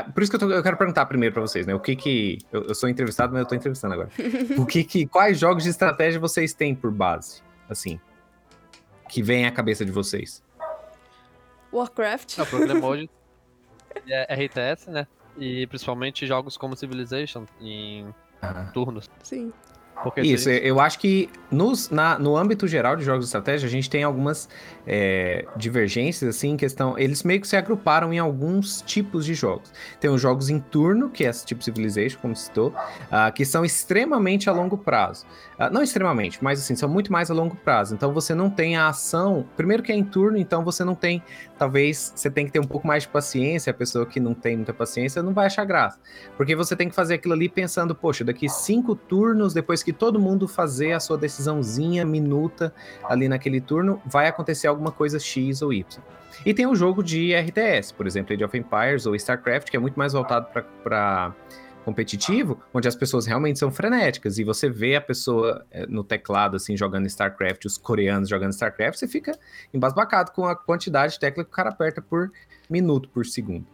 por 0.00 0.22
isso 0.22 0.30
que 0.32 0.36
eu, 0.36 0.40
tô- 0.48 0.50
eu 0.50 0.62
quero 0.62 0.76
perguntar 0.78 1.04
primeiro 1.04 1.34
pra 1.34 1.42
vocês, 1.42 1.66
né? 1.66 1.74
O 1.74 1.80
que 1.80 1.94
que. 1.94 2.38
Eu, 2.50 2.62
eu 2.64 2.74
sou 2.74 2.88
entrevistado, 2.88 3.32
mas 3.32 3.40
eu 3.42 3.46
tô 3.48 3.54
entrevistando 3.54 3.92
agora. 3.92 4.08
o 4.56 4.64
que 4.64 4.82
que. 4.84 5.06
Quais 5.06 5.38
jogos 5.38 5.64
de 5.64 5.68
estratégia 5.70 6.18
vocês 6.18 6.54
têm 6.54 6.74
por 6.74 6.90
base? 6.90 7.42
Assim. 7.68 8.00
Que 9.10 9.22
vem 9.22 9.44
à 9.44 9.50
cabeça 9.52 9.84
de 9.84 9.92
vocês? 9.92 10.42
Warcraft. 11.72 12.38
É, 12.38 12.42
o 12.42 12.46
programa 12.46 12.86
hoje 12.86 13.10
é 14.08 14.34
RTS, 14.34 14.90
né? 14.90 15.06
E 15.36 15.66
principalmente 15.66 16.26
jogos 16.26 16.56
como 16.56 16.74
Civilization 16.76 17.44
em 17.60 18.14
turnos. 18.72 19.10
Sim. 19.22 19.52
Porque 20.02 20.20
Isso, 20.20 20.44
se- 20.44 20.60
eu 20.64 20.80
acho 20.80 20.98
que 20.98 21.28
nos, 21.50 21.88
na- 21.90 22.18
no 22.18 22.36
âmbito 22.36 22.66
geral 22.66 22.96
de 22.96 23.04
jogos 23.04 23.20
de 23.24 23.26
estratégia, 23.26 23.66
a 23.68 23.70
gente 23.70 23.88
tem 23.88 24.02
algumas 24.02 24.48
é, 24.84 25.46
divergências, 25.56 26.34
assim, 26.36 26.50
em 26.50 26.56
questão. 26.56 26.98
Eles 26.98 27.22
meio 27.22 27.40
que 27.40 27.46
se 27.46 27.56
agruparam 27.56 28.12
em 28.12 28.18
alguns 28.18 28.82
tipos 28.82 29.24
de 29.24 29.32
jogos. 29.32 29.72
Tem 30.00 30.10
os 30.10 30.20
jogos 30.20 30.50
em 30.50 30.58
turno, 30.58 31.08
que 31.08 31.24
é 31.24 31.28
esse 31.30 31.46
tipo 31.46 31.62
Civilization, 31.62 32.18
como 32.20 32.34
citou, 32.34 32.74
ah, 33.10 33.30
que 33.30 33.44
são 33.44 33.64
extremamente 33.64 34.50
a 34.50 34.52
longo 34.52 34.76
prazo. 34.76 35.24
Ah, 35.56 35.70
não 35.70 35.82
extremamente, 35.82 36.42
mas 36.42 36.58
assim, 36.58 36.74
são 36.74 36.88
muito 36.88 37.12
mais 37.12 37.30
a 37.30 37.34
longo 37.34 37.54
prazo. 37.54 37.94
Então 37.94 38.12
você 38.12 38.34
não 38.34 38.50
tem 38.50 38.76
a 38.76 38.88
ação. 38.88 39.46
Primeiro 39.56 39.84
que 39.84 39.92
é 39.92 39.94
em 39.94 40.02
turno, 40.02 40.36
então 40.36 40.64
você 40.64 40.82
não 40.82 40.96
tem. 40.96 41.22
Talvez 41.56 42.12
você 42.16 42.28
tem 42.28 42.44
que 42.46 42.50
ter 42.50 42.58
um 42.58 42.64
pouco 42.66 42.84
mais 42.84 43.04
de 43.04 43.08
paciência. 43.10 43.70
A 43.70 43.74
pessoa 43.74 44.04
que 44.04 44.18
não 44.18 44.34
tem 44.34 44.56
muita 44.56 44.74
paciência 44.74 45.22
não 45.22 45.32
vai 45.32 45.46
achar 45.46 45.64
graça. 45.64 46.00
Porque 46.36 46.56
você 46.56 46.74
tem 46.74 46.88
que 46.88 46.94
fazer 46.94 47.14
aquilo 47.14 47.34
ali 47.34 47.48
pensando, 47.48 47.94
poxa, 47.94 48.24
daqui 48.24 48.48
cinco 48.48 48.96
turnos, 48.96 49.54
depois 49.54 49.81
que 49.82 49.92
todo 49.92 50.18
mundo 50.18 50.46
fazer 50.46 50.92
a 50.92 51.00
sua 51.00 51.16
decisãozinha 51.16 52.04
minuta 52.04 52.74
ali 53.04 53.28
naquele 53.28 53.60
turno, 53.60 54.00
vai 54.04 54.28
acontecer 54.28 54.66
alguma 54.66 54.90
coisa 54.90 55.18
X 55.18 55.62
ou 55.62 55.72
Y. 55.72 56.02
E 56.44 56.54
tem 56.54 56.66
o 56.66 56.74
jogo 56.74 57.02
de 57.02 57.34
RTS, 57.34 57.92
por 57.92 58.06
exemplo, 58.06 58.34
Age 58.34 58.44
of 58.44 58.56
Empires 58.56 59.06
ou 59.06 59.14
StarCraft, 59.14 59.70
que 59.70 59.76
é 59.76 59.80
muito 59.80 59.98
mais 59.98 60.12
voltado 60.12 60.48
para 60.82 61.34
competitivo, 61.84 62.60
onde 62.72 62.88
as 62.88 62.94
pessoas 62.94 63.26
realmente 63.26 63.58
são 63.58 63.70
frenéticas 63.70 64.38
e 64.38 64.44
você 64.44 64.70
vê 64.70 64.96
a 64.96 65.00
pessoa 65.00 65.66
eh, 65.70 65.86
no 65.88 66.04
teclado 66.04 66.56
assim 66.56 66.76
jogando 66.76 67.06
StarCraft, 67.06 67.64
os 67.64 67.76
coreanos 67.76 68.28
jogando 68.28 68.52
StarCraft, 68.52 68.98
você 68.98 69.08
fica 69.08 69.36
embasbacado 69.74 70.30
com 70.30 70.46
a 70.46 70.54
quantidade 70.54 71.14
de 71.14 71.18
tecla 71.18 71.44
que 71.44 71.50
o 71.50 71.52
cara 71.52 71.70
aperta 71.70 72.00
por 72.00 72.30
minuto, 72.70 73.08
por 73.08 73.26
segundo. 73.26 73.66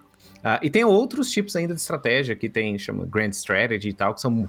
Ah, 0.42 0.58
e 0.62 0.70
tem 0.70 0.84
outros 0.84 1.30
tipos 1.30 1.54
ainda 1.56 1.74
de 1.74 1.80
estratégia 1.80 2.34
que 2.36 2.48
tem, 2.48 2.78
chama 2.78 3.04
Grand 3.04 3.30
Strategy 3.30 3.90
e 3.90 3.92
tal, 3.92 4.14
que 4.14 4.20
são 4.20 4.48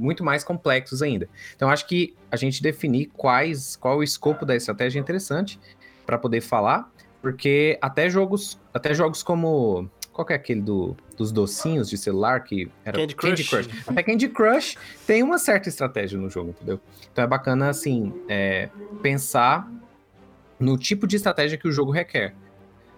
muito 0.00 0.24
mais 0.24 0.42
complexos 0.42 1.02
ainda. 1.02 1.28
Então 1.54 1.68
acho 1.68 1.86
que 1.86 2.16
a 2.30 2.36
gente 2.36 2.62
definir 2.62 3.10
quais, 3.16 3.76
qual 3.76 3.98
o 3.98 4.02
escopo 4.02 4.44
da 4.46 4.56
estratégia 4.56 4.98
é 4.98 5.00
interessante 5.00 5.60
para 6.06 6.18
poder 6.18 6.40
falar, 6.40 6.90
porque 7.22 7.78
até 7.80 8.08
jogos, 8.08 8.58
até 8.72 8.94
jogos 8.94 9.22
como 9.22 9.88
qual 10.12 10.26
que 10.26 10.32
é 10.32 10.36
aquele 10.36 10.60
do, 10.60 10.96
dos 11.16 11.30
docinhos 11.30 11.88
de 11.88 11.96
celular 11.96 12.42
que 12.42 12.70
era 12.84 12.98
Candy 13.14 13.44
Crush. 13.44 13.68
Até 13.86 14.02
Candy 14.02 14.28
Crush 14.28 14.76
tem 15.06 15.22
uma 15.22 15.38
certa 15.38 15.68
estratégia 15.68 16.18
no 16.18 16.28
jogo, 16.28 16.50
entendeu? 16.50 16.80
Então 17.12 17.22
é 17.22 17.26
bacana 17.26 17.68
assim 17.68 18.12
é, 18.28 18.68
pensar 19.02 19.70
no 20.58 20.76
tipo 20.76 21.06
de 21.06 21.16
estratégia 21.16 21.56
que 21.56 21.68
o 21.68 21.72
jogo 21.72 21.90
requer. 21.90 22.34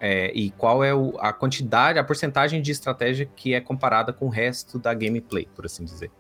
é, 0.02 0.32
e 0.35 0.50
qual 0.50 0.82
é 0.82 0.92
o, 0.92 1.16
a 1.21 1.32
quantidade, 1.32 1.97
a 1.97 2.02
porcentagem 2.02 2.61
de 2.61 2.73
estratégia 2.73 3.25
que 3.37 3.54
é 3.54 3.61
comparada 3.61 4.12
com 4.12 4.26
o 4.26 4.28
resto 4.28 4.76
da 4.76 4.92
gameplay, 4.92 5.49
por 5.54 5.64
assim 5.64 5.85
dizer. 5.85 6.11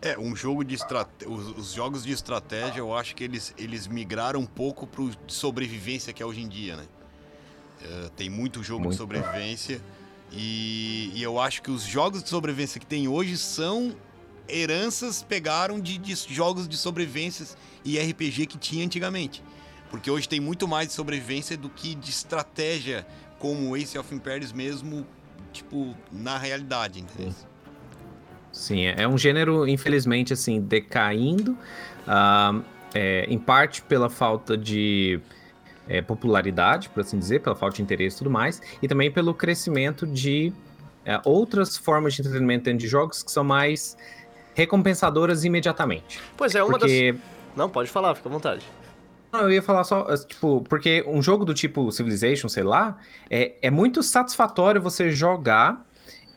É, 0.00 0.18
um 0.18 0.34
jogo 0.36 0.64
de 0.64 0.74
estratégia. 0.74 1.32
Os, 1.32 1.58
os, 1.58 1.72
jogos 1.72 2.04
de 2.04 2.12
estratégia, 2.12 2.78
eu 2.78 2.94
acho 2.94 3.16
que 3.16 3.24
eles, 3.24 3.52
eles 3.58 3.86
migraram 3.86 4.40
um 4.40 4.46
pouco 4.46 4.86
pro 4.86 5.10
sobrevivência 5.26 6.12
que 6.12 6.22
é 6.22 6.26
hoje 6.26 6.40
em 6.40 6.48
dia, 6.48 6.76
né? 6.76 6.86
Uh, 7.80 8.10
tem 8.10 8.30
muito 8.30 8.62
jogo 8.62 8.84
muito. 8.84 8.92
de 8.92 8.98
sobrevivência. 8.98 9.80
E, 10.30 11.10
e, 11.14 11.22
eu 11.22 11.40
acho 11.40 11.62
que 11.62 11.70
os 11.70 11.82
jogos 11.82 12.22
de 12.22 12.28
sobrevivência 12.28 12.78
que 12.78 12.86
tem 12.86 13.08
hoje 13.08 13.36
são 13.36 13.96
heranças 14.48 15.22
pegaram 15.22 15.80
de, 15.80 15.98
de 15.98 16.14
jogos 16.28 16.68
de 16.68 16.76
sobrevivência 16.76 17.46
e 17.84 17.98
RPG 17.98 18.46
que 18.46 18.58
tinha 18.58 18.84
antigamente. 18.84 19.42
Porque 19.90 20.10
hoje 20.10 20.28
tem 20.28 20.38
muito 20.38 20.68
mais 20.68 20.88
de 20.88 20.94
sobrevivência 20.94 21.56
do 21.56 21.68
que 21.68 21.94
de 21.94 22.10
estratégia, 22.10 23.06
como 23.38 23.76
Ace 23.76 23.96
of 23.98 24.14
Empires 24.14 24.52
mesmo, 24.52 25.06
tipo, 25.52 25.96
na 26.12 26.36
realidade, 26.36 27.00
entendeu? 27.00 27.32
Sim. 27.32 27.46
Sim, 28.58 28.86
é 28.86 29.06
um 29.06 29.16
gênero, 29.16 29.68
infelizmente, 29.68 30.32
assim, 30.32 30.60
decaindo, 30.60 31.52
uh, 31.52 32.60
é, 32.92 33.24
em 33.28 33.38
parte 33.38 33.80
pela 33.82 34.10
falta 34.10 34.56
de 34.56 35.20
é, 35.88 36.02
popularidade, 36.02 36.88
por 36.88 37.02
assim 37.02 37.16
dizer, 37.16 37.40
pela 37.40 37.54
falta 37.54 37.76
de 37.76 37.82
interesse 37.82 38.16
e 38.16 38.18
tudo 38.18 38.30
mais, 38.30 38.60
e 38.82 38.88
também 38.88 39.12
pelo 39.12 39.32
crescimento 39.32 40.04
de 40.04 40.52
é, 41.04 41.20
outras 41.24 41.76
formas 41.76 42.14
de 42.14 42.20
entretenimento 42.20 42.64
dentro 42.64 42.80
de 42.80 42.88
jogos 42.88 43.22
que 43.22 43.30
são 43.30 43.44
mais 43.44 43.96
recompensadoras 44.56 45.44
imediatamente. 45.44 46.20
Pois 46.36 46.52
é, 46.56 46.62
uma 46.62 46.80
Porque... 46.80 47.12
das... 47.12 47.20
Não, 47.54 47.70
pode 47.70 47.88
falar, 47.88 48.16
fica 48.16 48.28
à 48.28 48.32
vontade. 48.32 48.66
Não, 49.32 49.42
eu 49.42 49.52
ia 49.52 49.62
falar 49.62 49.84
só, 49.84 50.04
tipo, 50.16 50.62
porque 50.68 51.04
um 51.06 51.22
jogo 51.22 51.44
do 51.44 51.54
tipo 51.54 51.92
Civilization, 51.92 52.48
sei 52.48 52.64
lá, 52.64 52.98
é, 53.30 53.54
é 53.62 53.70
muito 53.70 54.02
satisfatório 54.02 54.82
você 54.82 55.12
jogar 55.12 55.86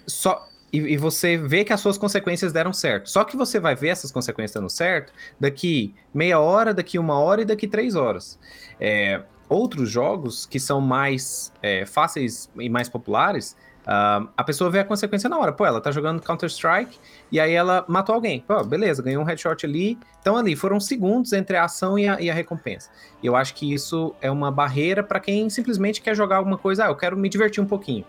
só 0.06 0.50
e, 0.72 0.78
e, 0.94 0.98
você 0.98 1.38
vê 1.38 1.63
que 1.63 1.74
as 1.74 1.82
suas 1.82 1.98
consequências 1.98 2.54
deram 2.54 2.72
certo. 2.72 3.10
Só 3.10 3.24
que 3.24 3.36
você 3.36 3.60
vai 3.60 3.75
ver 3.75 3.90
essas 3.90 4.12
consequências 4.12 4.54
dando 4.54 4.70
certo 4.70 5.12
daqui 5.40 5.94
meia 6.13 6.40
hora, 6.40 6.74
daqui 6.74 6.98
uma 6.98 7.20
hora 7.20 7.42
e 7.42 7.46
daqui 7.46 7.68
três 7.68 7.96
horas. 7.96 8.40
É, 8.80 9.22
outros 9.50 9.90
jogos 9.90 10.46
que 10.46 10.60
são 10.60 10.80
mais 10.80 11.51
é, 11.62 11.86
fáceis 11.86 12.50
e 12.58 12.70
mais 12.70 12.88
populares, 12.88 13.58
uh, 13.82 14.30
a 14.38 14.44
pessoa 14.46 14.70
vê 14.70 14.80
a 14.80 14.86
consequência 14.86 15.30
na 15.30 15.38
hora. 15.38 15.51
Pô, 15.51 15.66
ela 15.66 15.82
tá 15.82 15.92
jogando 15.92 16.22
Counter-Strike 16.22 16.98
e 17.30 17.38
aí 17.38 17.51
ela 17.51 17.84
matou 17.90 18.16
alguém. 18.16 18.40
Pô, 18.48 18.63
beleza, 18.63 19.04
ganhou 19.04 19.22
um 19.22 19.25
headshot 19.25 19.66
ali. 19.66 20.00
Então 20.22 20.38
ali 20.38 20.56
foram 20.56 20.80
segundos 20.80 21.34
entre 21.34 21.58
a 21.58 21.66
ação 21.66 22.00
e 22.00 22.08
a, 22.08 22.22
e 22.22 22.30
a 22.30 22.34
recompensa. 22.34 22.90
Eu 23.22 23.36
acho 23.36 23.54
que 23.54 23.74
isso 23.74 24.16
é 24.22 24.32
uma 24.32 24.50
barreira 24.50 25.04
para 25.04 25.20
quem 25.20 25.50
simplesmente 25.50 26.01
quer 26.01 26.16
jogar 26.16 26.38
alguma 26.38 26.58
coisa. 26.58 26.86
Ah, 26.86 26.88
eu 26.88 26.96
quero 26.96 27.18
me 27.18 27.28
divertir 27.28 27.62
um 27.62 27.68
pouquinho 27.68 28.06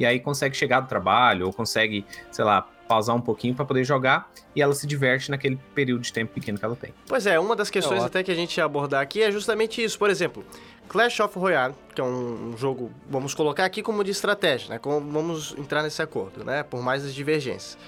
e 0.00 0.06
aí 0.06 0.18
consegue 0.18 0.56
chegar 0.56 0.80
do 0.80 0.88
trabalho 0.88 1.46
ou 1.46 1.52
consegue, 1.52 2.06
sei 2.32 2.44
lá, 2.44 2.66
pausar 2.88 3.14
um 3.14 3.20
pouquinho 3.20 3.54
para 3.54 3.66
poder 3.66 3.84
jogar 3.84 4.32
e 4.56 4.62
ela 4.62 4.74
se 4.74 4.86
diverte 4.86 5.30
naquele 5.30 5.56
período 5.74 6.00
de 6.00 6.12
tempo 6.12 6.32
pequeno 6.32 6.58
que 6.58 6.64
ela 6.64 6.74
tem. 6.74 6.92
Pois 7.06 7.26
é, 7.26 7.38
uma 7.38 7.54
das 7.54 7.70
questões 7.70 8.02
é 8.02 8.06
até 8.06 8.22
que 8.22 8.32
a 8.32 8.34
gente 8.34 8.56
ia 8.56 8.64
abordar 8.64 9.02
aqui 9.02 9.22
é 9.22 9.30
justamente 9.30 9.84
isso. 9.84 9.98
Por 9.98 10.08
exemplo, 10.08 10.44
Clash 10.88 11.20
of 11.20 11.38
Royale, 11.38 11.74
que 11.94 12.00
é 12.00 12.04
um, 12.04 12.56
jogo, 12.56 12.90
vamos 13.08 13.34
colocar 13.34 13.66
aqui 13.66 13.82
como 13.82 14.02
de 14.02 14.10
estratégia, 14.10 14.70
né? 14.70 14.78
Como 14.78 15.00
vamos 15.12 15.54
entrar 15.56 15.82
nesse 15.82 16.00
acordo, 16.00 16.42
né? 16.44 16.62
Por 16.62 16.82
mais 16.82 17.04
as 17.04 17.14
divergências. 17.14 17.78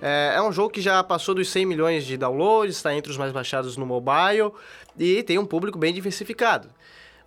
É, 0.00 0.34
é 0.36 0.42
um 0.42 0.52
jogo 0.52 0.68
que 0.68 0.80
já 0.80 1.02
passou 1.02 1.34
dos 1.34 1.50
100 1.50 1.64
milhões 1.64 2.04
de 2.04 2.18
downloads, 2.18 2.76
está 2.76 2.94
entre 2.94 3.10
os 3.10 3.16
mais 3.16 3.32
baixados 3.32 3.78
no 3.78 3.86
mobile 3.86 4.52
e 4.98 5.22
tem 5.22 5.38
um 5.38 5.46
público 5.46 5.78
bem 5.78 5.94
diversificado. 5.94 6.68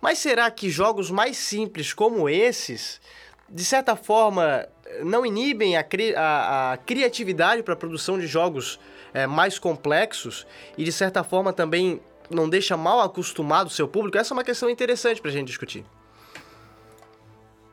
Mas 0.00 0.18
será 0.18 0.50
que 0.50 0.70
jogos 0.70 1.10
mais 1.10 1.36
simples 1.36 1.92
como 1.92 2.28
esses 2.28 3.00
de 3.48 3.64
certa 3.64 3.94
forma, 3.96 4.66
não 5.02 5.24
inibem 5.24 5.76
a, 5.76 5.82
cri 5.82 6.14
a, 6.14 6.72
a 6.72 6.76
criatividade 6.76 7.62
para 7.62 7.74
a 7.74 7.76
produção 7.76 8.18
de 8.18 8.26
jogos 8.26 8.78
é, 9.14 9.26
mais 9.26 9.58
complexos 9.58 10.46
e, 10.76 10.84
de 10.84 10.92
certa 10.92 11.22
forma, 11.22 11.52
também 11.52 12.00
não 12.30 12.48
deixa 12.48 12.76
mal 12.76 13.00
acostumado 13.00 13.68
o 13.68 13.70
seu 13.70 13.86
público? 13.86 14.18
Essa 14.18 14.32
é 14.32 14.36
uma 14.36 14.44
questão 14.44 14.68
interessante 14.68 15.20
para 15.20 15.30
a 15.30 15.32
gente 15.32 15.46
discutir. 15.46 15.84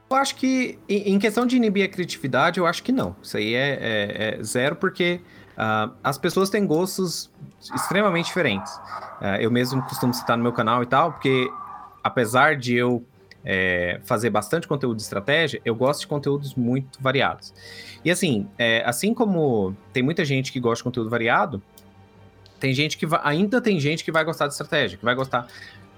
Eu 0.09 0.17
acho 0.17 0.35
que, 0.35 0.77
em 0.87 1.17
questão 1.17 1.45
de 1.45 1.55
inibir 1.55 1.85
a 1.85 1.87
criatividade, 1.87 2.59
eu 2.59 2.67
acho 2.67 2.83
que 2.83 2.91
não. 2.91 3.15
Isso 3.21 3.35
aí 3.35 3.55
é, 3.55 3.79
é, 3.81 4.39
é 4.39 4.43
zero, 4.43 4.75
porque 4.75 5.21
uh, 5.57 5.91
as 6.03 6.19
pessoas 6.19 6.51
têm 6.51 6.67
gostos 6.67 7.31
extremamente 7.73 8.27
diferentes. 8.27 8.71
Uh, 9.19 9.39
eu 9.39 9.49
mesmo 9.49 9.81
costumo 9.83 10.13
citar 10.13 10.37
no 10.37 10.43
meu 10.43 10.53
canal 10.53 10.83
e 10.83 10.85
tal, 10.85 11.13
porque 11.13 11.49
apesar 12.03 12.55
de 12.55 12.75
eu 12.75 13.03
é, 13.43 13.99
fazer 14.03 14.29
bastante 14.29 14.67
conteúdo 14.67 14.97
de 14.97 15.03
estratégia, 15.03 15.61
eu 15.65 15.75
gosto 15.75 16.01
de 16.01 16.07
conteúdos 16.07 16.55
muito 16.55 17.01
variados. 17.01 17.53
E 18.03 18.11
assim, 18.11 18.47
é, 18.57 18.83
assim 18.85 19.13
como 19.13 19.75
tem 19.91 20.01
muita 20.01 20.23
gente 20.23 20.51
que 20.51 20.59
gosta 20.59 20.77
de 20.77 20.83
conteúdo 20.83 21.09
variado, 21.09 21.61
tem 22.59 22.73
gente 22.73 22.97
que 22.97 23.05
vai, 23.05 23.19
ainda 23.23 23.59
tem 23.59 23.79
gente 23.79 24.03
que 24.03 24.11
vai 24.11 24.23
gostar 24.23 24.47
de 24.47 24.53
estratégia, 24.53 24.97
que 24.97 25.03
vai 25.03 25.15
gostar 25.15 25.47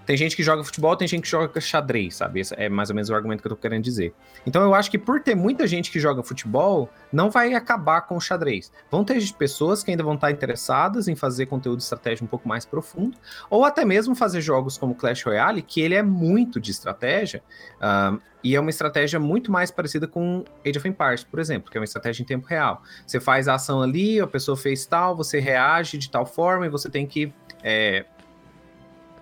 tem 0.05 0.15
gente 0.15 0.35
que 0.35 0.43
joga 0.43 0.63
futebol, 0.63 0.95
tem 0.95 1.07
gente 1.07 1.23
que 1.23 1.29
joga 1.29 1.59
xadrez, 1.59 2.15
sabe? 2.15 2.39
Esse 2.39 2.53
é 2.55 2.69
mais 2.69 2.89
ou 2.89 2.95
menos 2.95 3.09
o 3.09 3.15
argumento 3.15 3.41
que 3.41 3.47
eu 3.47 3.55
tô 3.55 3.55
querendo 3.55 3.83
dizer. 3.83 4.13
Então 4.45 4.61
eu 4.63 4.73
acho 4.73 4.91
que 4.91 4.97
por 4.97 5.21
ter 5.21 5.35
muita 5.35 5.65
gente 5.65 5.89
que 5.91 5.99
joga 5.99 6.21
futebol, 6.21 6.89
não 7.11 7.29
vai 7.29 7.53
acabar 7.53 8.01
com 8.01 8.15
o 8.15 8.21
xadrez. 8.21 8.71
Vão 8.91 9.03
ter 9.03 9.21
pessoas 9.33 9.83
que 9.83 9.91
ainda 9.91 10.03
vão 10.03 10.15
estar 10.15 10.31
interessadas 10.31 11.07
em 11.07 11.15
fazer 11.15 11.47
conteúdo 11.47 11.77
de 11.77 11.83
estratégia 11.83 12.23
um 12.23 12.27
pouco 12.27 12.47
mais 12.47 12.65
profundo, 12.65 13.17
ou 13.49 13.65
até 13.65 13.83
mesmo 13.83 14.15
fazer 14.15 14.41
jogos 14.41 14.77
como 14.77 14.93
Clash 14.93 15.23
Royale, 15.23 15.61
que 15.61 15.81
ele 15.81 15.95
é 15.95 16.03
muito 16.03 16.59
de 16.59 16.71
estratégia, 16.71 17.41
uh, 17.77 18.19
e 18.43 18.55
é 18.55 18.59
uma 18.59 18.69
estratégia 18.69 19.19
muito 19.19 19.51
mais 19.51 19.71
parecida 19.71 20.07
com 20.07 20.45
Age 20.63 20.77
of 20.77 20.87
Empires, 20.87 21.23
por 21.23 21.39
exemplo, 21.39 21.71
que 21.71 21.77
é 21.77 21.81
uma 21.81 21.85
estratégia 21.85 22.21
em 22.21 22.25
tempo 22.25 22.45
real. 22.45 22.83
Você 23.05 23.19
faz 23.19 23.47
a 23.47 23.55
ação 23.55 23.81
ali, 23.81 24.19
a 24.19 24.27
pessoa 24.27 24.55
fez 24.55 24.85
tal, 24.85 25.15
você 25.15 25.39
reage 25.39 25.97
de 25.97 26.11
tal 26.11 26.27
forma 26.27 26.67
e 26.67 26.69
você 26.69 26.87
tem 26.87 27.07
que 27.07 27.33
é, 27.63 28.05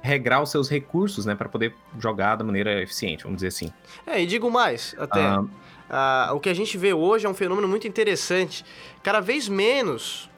regrar 0.04 0.44
os 0.44 0.52
seus 0.52 0.70
recursos, 0.70 1.26
né, 1.26 1.34
para 1.34 1.48
poder 1.48 1.74
jogar 1.98 2.36
da 2.36 2.44
maneira 2.44 2.82
eficiente, 2.82 3.24
vamos 3.24 3.38
dizer 3.38 3.48
assim. 3.48 3.72
É, 4.06 4.22
e 4.22 4.26
digo 4.26 4.52
mais, 4.52 4.94
até. 5.00 5.22
Ah. 5.22 5.44
Ah, 5.90 6.32
o 6.34 6.40
que 6.40 6.50
a 6.50 6.54
gente 6.54 6.78
vê 6.78 6.94
hoje 6.94 7.26
é 7.26 7.30
um 7.30 7.34
fenômeno 7.34 7.68
muito 7.68 7.88
interessante. 7.88 8.66
Cada 9.02 9.20
vez 9.20 9.48
menos, 9.48 10.30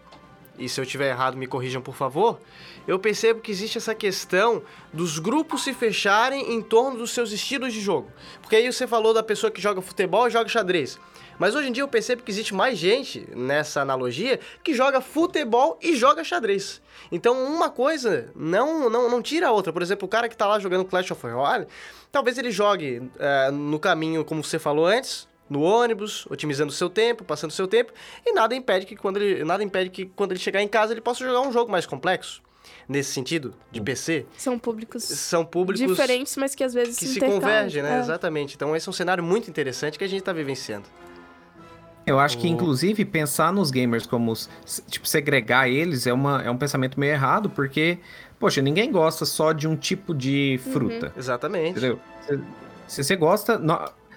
e 0.60 0.68
se 0.68 0.80
eu 0.80 0.86
tiver 0.86 1.10
errado 1.10 1.38
me 1.38 1.48
corrijam 1.48 1.82
por 1.82 1.96
favor, 1.96 2.40
eu 2.88 3.00
percebo 3.00 3.40
que 3.40 3.52
existe 3.52 3.78
essa 3.78 3.96
questão 3.96 4.62
dos 4.94 5.18
grupos 5.18 5.64
se 5.64 5.74
fecharem 5.74 6.54
em 6.54 6.62
torno 6.62 6.98
dos 6.98 7.12
seus 7.12 7.32
estilos 7.32 7.74
de 7.74 7.80
jogo. 7.80 8.12
Porque 8.42 8.56
aí 8.56 8.72
você 8.72 8.86
falou 8.86 9.14
da 9.14 9.24
pessoa 9.24 9.50
que 9.50 9.62
joga 9.62 9.82
futebol 9.82 10.28
e 10.28 10.32
joga 10.32 10.50
xadrez. 10.50 11.00
Mas 11.38 11.56
hoje 11.56 11.70
em 11.70 11.72
dia 11.72 11.84
eu 11.84 11.88
percebo 11.88 12.24
que 12.24 12.32
existe 12.32 12.54
mais 12.54 12.78
gente 12.78 13.28
nessa 13.36 13.82
analogia 13.82 14.40
que 14.64 14.74
joga 14.74 15.02
futebol 15.02 15.78
e 15.82 15.96
joga 15.96 16.24
xadrez. 16.24 16.82
Então 17.12 17.44
uma 17.44 17.70
coisa 17.70 18.32
não, 18.36 18.90
não, 18.90 19.10
não 19.10 19.22
tira 19.22 19.48
a 19.48 19.52
outra. 19.52 19.72
Por 19.74 19.82
exemplo, 19.82 20.06
o 20.06 20.10
cara 20.10 20.30
que 20.30 20.38
tá 20.38 20.48
lá 20.48 20.60
jogando 20.60 20.86
Clash 20.86 21.12
of 21.12 21.26
Royale, 21.26 21.68
talvez 22.12 22.38
ele 22.38 22.52
jogue 22.52 23.02
é, 23.20 23.52
no 23.52 23.80
caminho, 23.80 24.24
como 24.24 24.44
você 24.44 24.58
falou 24.58 24.86
antes, 24.86 25.28
no 25.50 25.62
ônibus, 25.62 26.26
otimizando 26.30 26.72
o 26.72 26.76
seu 26.76 26.90
tempo, 26.90 27.24
passando 27.24 27.52
o 27.52 27.54
seu 27.54 27.68
tempo, 27.68 27.94
e 28.26 28.34
nada 28.34 28.56
impede 28.56 28.86
que 28.86 28.96
quando 28.96 29.18
ele, 29.18 29.44
nada 29.44 29.64
impede 29.64 29.90
que 29.90 30.06
quando 30.06 30.32
ele 30.32 30.40
chegar 30.40 30.62
em 30.62 30.68
casa 30.68 30.94
ele 30.94 31.02
possa 31.02 31.24
jogar 31.24 31.42
um 31.42 31.52
jogo 31.52 31.72
mais 31.72 31.86
complexo. 31.86 32.42
Nesse 32.88 33.14
sentido, 33.14 33.54
de 33.72 33.80
PC. 33.80 34.26
São 34.38 34.58
públicos. 34.58 35.04
São 35.04 35.46
públicos. 35.46 35.88
Diferentes, 35.88 36.36
mas 36.36 36.56
que 36.56 36.64
às 36.64 36.74
vezes 36.74 36.98
que 36.98 37.06
se, 37.06 37.14
se 37.16 37.20
convergem, 37.20 37.84
né? 37.84 37.98
É. 37.98 38.00
Exatamente. 38.00 38.56
Então, 38.56 38.76
esse 38.76 38.88
é 38.88 38.90
um 38.90 38.94
cenário 38.94 39.24
muito 39.24 39.50
interessante 39.50 39.98
que 40.00 40.04
a 40.04 40.08
gente 40.08 40.20
está 40.20 40.34
vivenciando. 40.34 40.86
Eu 42.06 42.20
acho 42.20 42.38
que, 42.38 42.48
inclusive, 42.48 43.04
pensar 43.04 43.52
nos 43.52 43.72
gamers 43.72 44.06
como, 44.06 44.34
tipo, 44.90 45.08
segregar 45.08 45.68
eles 45.68 46.06
é, 46.06 46.14
uma, 46.14 46.42
é 46.44 46.52
um 46.52 46.58
pensamento 46.58 47.00
meio 47.00 47.14
errado, 47.14 47.50
porque, 47.50 47.98
poxa, 48.40 48.62
ninguém 48.62 48.92
gosta 48.92 49.26
só 49.26 49.52
de 49.52 49.68
um 49.68 49.76
tipo 49.76 50.14
de 50.14 50.60
uhum. 50.66 50.72
fruta. 50.72 51.06
Uhum. 51.08 51.12
Exatamente. 51.18 51.72
Entendeu? 51.72 52.00
Se 52.88 53.04
você 53.04 53.16
gosta... 53.16 53.60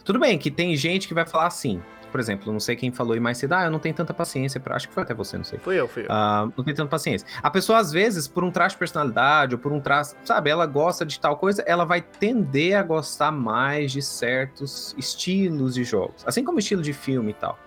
Tudo 0.05 0.19
bem 0.19 0.39
que 0.39 0.51
tem 0.51 0.75
gente 0.77 1.07
que 1.07 1.13
vai 1.13 1.27
falar 1.27 1.47
assim, 1.47 1.83
por 2.11 2.19
exemplo, 2.19 2.53
não 2.53 2.61
sei 2.61 2.75
quem 2.77 2.91
falou 2.91 3.13
aí 3.13 3.21
mais 3.21 3.39
cedo, 3.39 3.53
ah, 3.53 3.65
eu 3.65 3.71
não 3.71 3.79
tenho 3.79 3.95
tanta 3.95 4.15
paciência 4.15 4.59
para. 4.59 4.75
Acho 4.75 4.89
que 4.89 4.95
foi 4.95 5.03
até 5.03 5.15
você, 5.15 5.37
não 5.37 5.45
sei. 5.45 5.59
Fui 5.59 5.79
eu, 5.79 5.87
fui 5.87 6.03
eu. 6.03 6.07
Uh, 6.07 6.53
não 6.57 6.65
tenho 6.65 6.77
tanta 6.77 6.89
paciência. 6.89 7.27
A 7.43 7.51
pessoa, 7.51 7.79
às 7.79 7.93
vezes, 7.93 8.27
por 8.27 8.43
um 8.43 8.51
traço 8.51 8.75
de 8.75 8.79
personalidade 8.79 9.55
ou 9.55 9.61
por 9.61 9.73
um 9.73 9.81
traço, 9.81 10.17
sabe, 10.25 10.51
ela 10.51 10.67
gosta 10.67 11.05
de 11.05 11.21
tal 11.21 11.37
coisa, 11.37 11.63
ela 11.67 11.85
vai 11.85 12.01
tender 12.01 12.77
a 12.77 12.83
gostar 12.83 13.31
mais 13.31 13.93
de 13.93 14.01
certos 14.01 14.95
estilos 14.97 15.75
de 15.75 15.85
jogos. 15.85 16.25
Assim 16.27 16.43
como 16.43 16.59
estilo 16.59 16.83
de 16.83 16.93
filme 16.93 17.31
e 17.31 17.35
tal. 17.35 17.59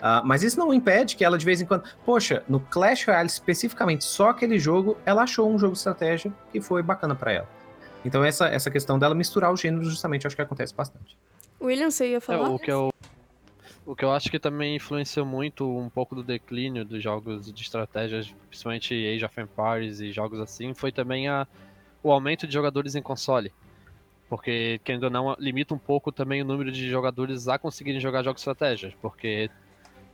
Uh, 0.00 0.24
mas 0.24 0.42
isso 0.42 0.58
não 0.58 0.72
impede 0.72 1.14
que 1.14 1.24
ela 1.24 1.36
de 1.36 1.44
vez 1.44 1.60
em 1.60 1.66
quando. 1.66 1.84
Poxa, 2.04 2.42
no 2.48 2.58
Clash 2.58 3.04
Royale 3.04 3.28
especificamente, 3.28 4.04
só 4.04 4.30
aquele 4.30 4.58
jogo, 4.58 4.96
ela 5.04 5.22
achou 5.22 5.52
um 5.52 5.58
jogo 5.58 5.72
de 5.72 5.78
estratégia 5.78 6.32
que 6.50 6.60
foi 6.60 6.82
bacana 6.82 7.14
para 7.14 7.32
ela. 7.32 7.48
Então, 8.04 8.24
essa, 8.24 8.48
essa 8.48 8.70
questão 8.70 8.98
dela 8.98 9.14
misturar 9.14 9.52
os 9.52 9.60
gêneros, 9.60 9.88
justamente, 9.88 10.26
acho 10.26 10.34
que 10.34 10.40
acontece 10.40 10.74
bastante. 10.74 11.18
William, 11.60 11.90
você 11.90 12.12
ia 12.12 12.20
falar? 12.20 12.48
É, 12.48 12.50
o, 12.50 12.58
que 12.58 12.70
eu, 12.70 12.94
o 13.84 13.94
que 13.94 14.02
eu 14.02 14.10
acho 14.10 14.30
que 14.30 14.38
também 14.38 14.76
influenciou 14.76 15.26
muito 15.26 15.68
um 15.78 15.90
pouco 15.90 16.14
do 16.14 16.22
declínio 16.22 16.82
dos 16.82 17.02
jogos 17.02 17.52
de 17.52 17.62
estratégias, 17.62 18.34
principalmente 18.48 18.94
Age 18.94 19.24
of 19.24 19.38
Empires 19.38 20.00
e 20.00 20.12
jogos 20.12 20.40
assim, 20.40 20.72
foi 20.72 20.90
também 20.90 21.28
a, 21.28 21.46
o 22.02 22.10
aumento 22.10 22.46
de 22.46 22.54
jogadores 22.54 22.94
em 22.94 23.02
console. 23.02 23.52
Porque, 24.30 24.80
querendo 24.84 25.04
ou 25.04 25.10
não, 25.10 25.36
limita 25.38 25.74
um 25.74 25.78
pouco 25.78 26.12
também 26.12 26.40
o 26.40 26.44
número 26.44 26.70
de 26.70 26.88
jogadores 26.88 27.48
a 27.48 27.58
conseguirem 27.58 28.00
jogar 28.00 28.22
jogos 28.22 28.40
de 28.40 28.48
estratégia. 28.48 28.94
Porque, 29.02 29.50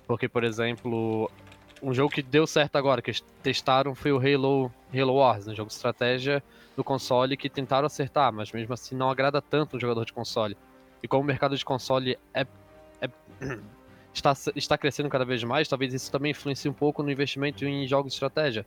porque, 0.06 0.28
por 0.28 0.44
exemplo, 0.44 1.30
um 1.82 1.92
jogo 1.92 2.12
que 2.12 2.22
deu 2.22 2.46
certo 2.46 2.76
agora, 2.76 3.02
que 3.02 3.12
testaram, 3.42 3.94
foi 3.94 4.12
o 4.12 4.18
Halo, 4.18 4.72
Halo 4.94 5.14
Wars, 5.14 5.46
um 5.46 5.54
jogo 5.54 5.68
de 5.68 5.74
estratégia 5.74 6.42
do 6.76 6.84
console 6.84 7.36
que 7.36 7.48
tentaram 7.48 7.86
acertar, 7.86 8.32
mas 8.32 8.52
mesmo 8.52 8.72
assim 8.72 8.94
não 8.94 9.10
agrada 9.10 9.40
tanto 9.40 9.76
um 9.76 9.80
jogador 9.80 10.04
de 10.04 10.12
console. 10.12 10.56
E 11.02 11.08
como 11.08 11.22
o 11.22 11.26
mercado 11.26 11.56
de 11.56 11.64
console 11.64 12.18
é, 12.32 12.46
é 13.00 13.08
está, 14.12 14.32
está 14.54 14.78
crescendo 14.78 15.08
cada 15.08 15.24
vez 15.24 15.42
mais, 15.44 15.68
talvez 15.68 15.92
isso 15.92 16.10
também 16.10 16.30
influencie 16.30 16.70
um 16.70 16.74
pouco 16.74 17.02
no 17.02 17.10
investimento 17.10 17.64
em 17.64 17.86
jogos 17.86 18.12
de 18.12 18.16
estratégia. 18.16 18.66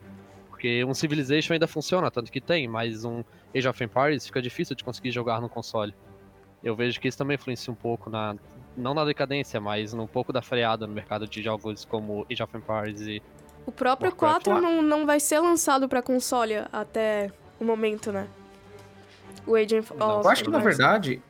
Porque 0.50 0.84
um 0.84 0.94
Civilization 0.94 1.54
ainda 1.54 1.68
funciona, 1.68 2.12
tanto 2.12 2.32
que 2.32 2.42
tem, 2.42 2.68
mas 2.68 3.06
um 3.06 3.24
Age 3.56 3.68
of 3.68 3.84
Empires 3.84 4.26
fica 4.26 4.42
difícil 4.42 4.76
de 4.76 4.84
conseguir 4.84 5.12
jogar 5.12 5.40
no 5.40 5.48
console. 5.48 5.94
Eu 6.64 6.76
vejo 6.76 7.00
que 7.00 7.08
isso 7.08 7.18
também 7.18 7.36
influencia 7.36 7.72
um 7.72 7.76
pouco 7.76 8.10
na. 8.10 8.36
Não 8.76 8.94
na 8.94 9.04
decadência, 9.04 9.60
mas 9.60 9.94
um 9.94 10.08
pouco 10.08 10.32
da 10.32 10.42
freada 10.42 10.86
no 10.88 10.94
mercado 10.94 11.28
de 11.28 11.42
jogos 11.42 11.86
como 11.86 12.26
Age 12.32 12.44
of 12.44 12.56
Empires 12.56 13.02
e. 13.02 13.22
O 13.66 13.72
próprio 13.72 14.10
Warcraft 14.10 14.46
4 14.46 14.62
não, 14.62 14.82
não 14.82 15.06
vai 15.06 15.20
ser 15.20 15.40
lançado 15.40 15.88
pra 15.88 16.02
console 16.02 16.56
até 16.72 17.32
o 17.60 17.66
momento, 17.66 18.12
né? 18.12 18.28
O 19.46 19.56
Age 19.56 19.80
of 19.80 19.94
Eu 20.00 20.30
acho 20.30 20.44
que, 20.44 20.50
na 20.50 20.60
verdade, 20.60 21.22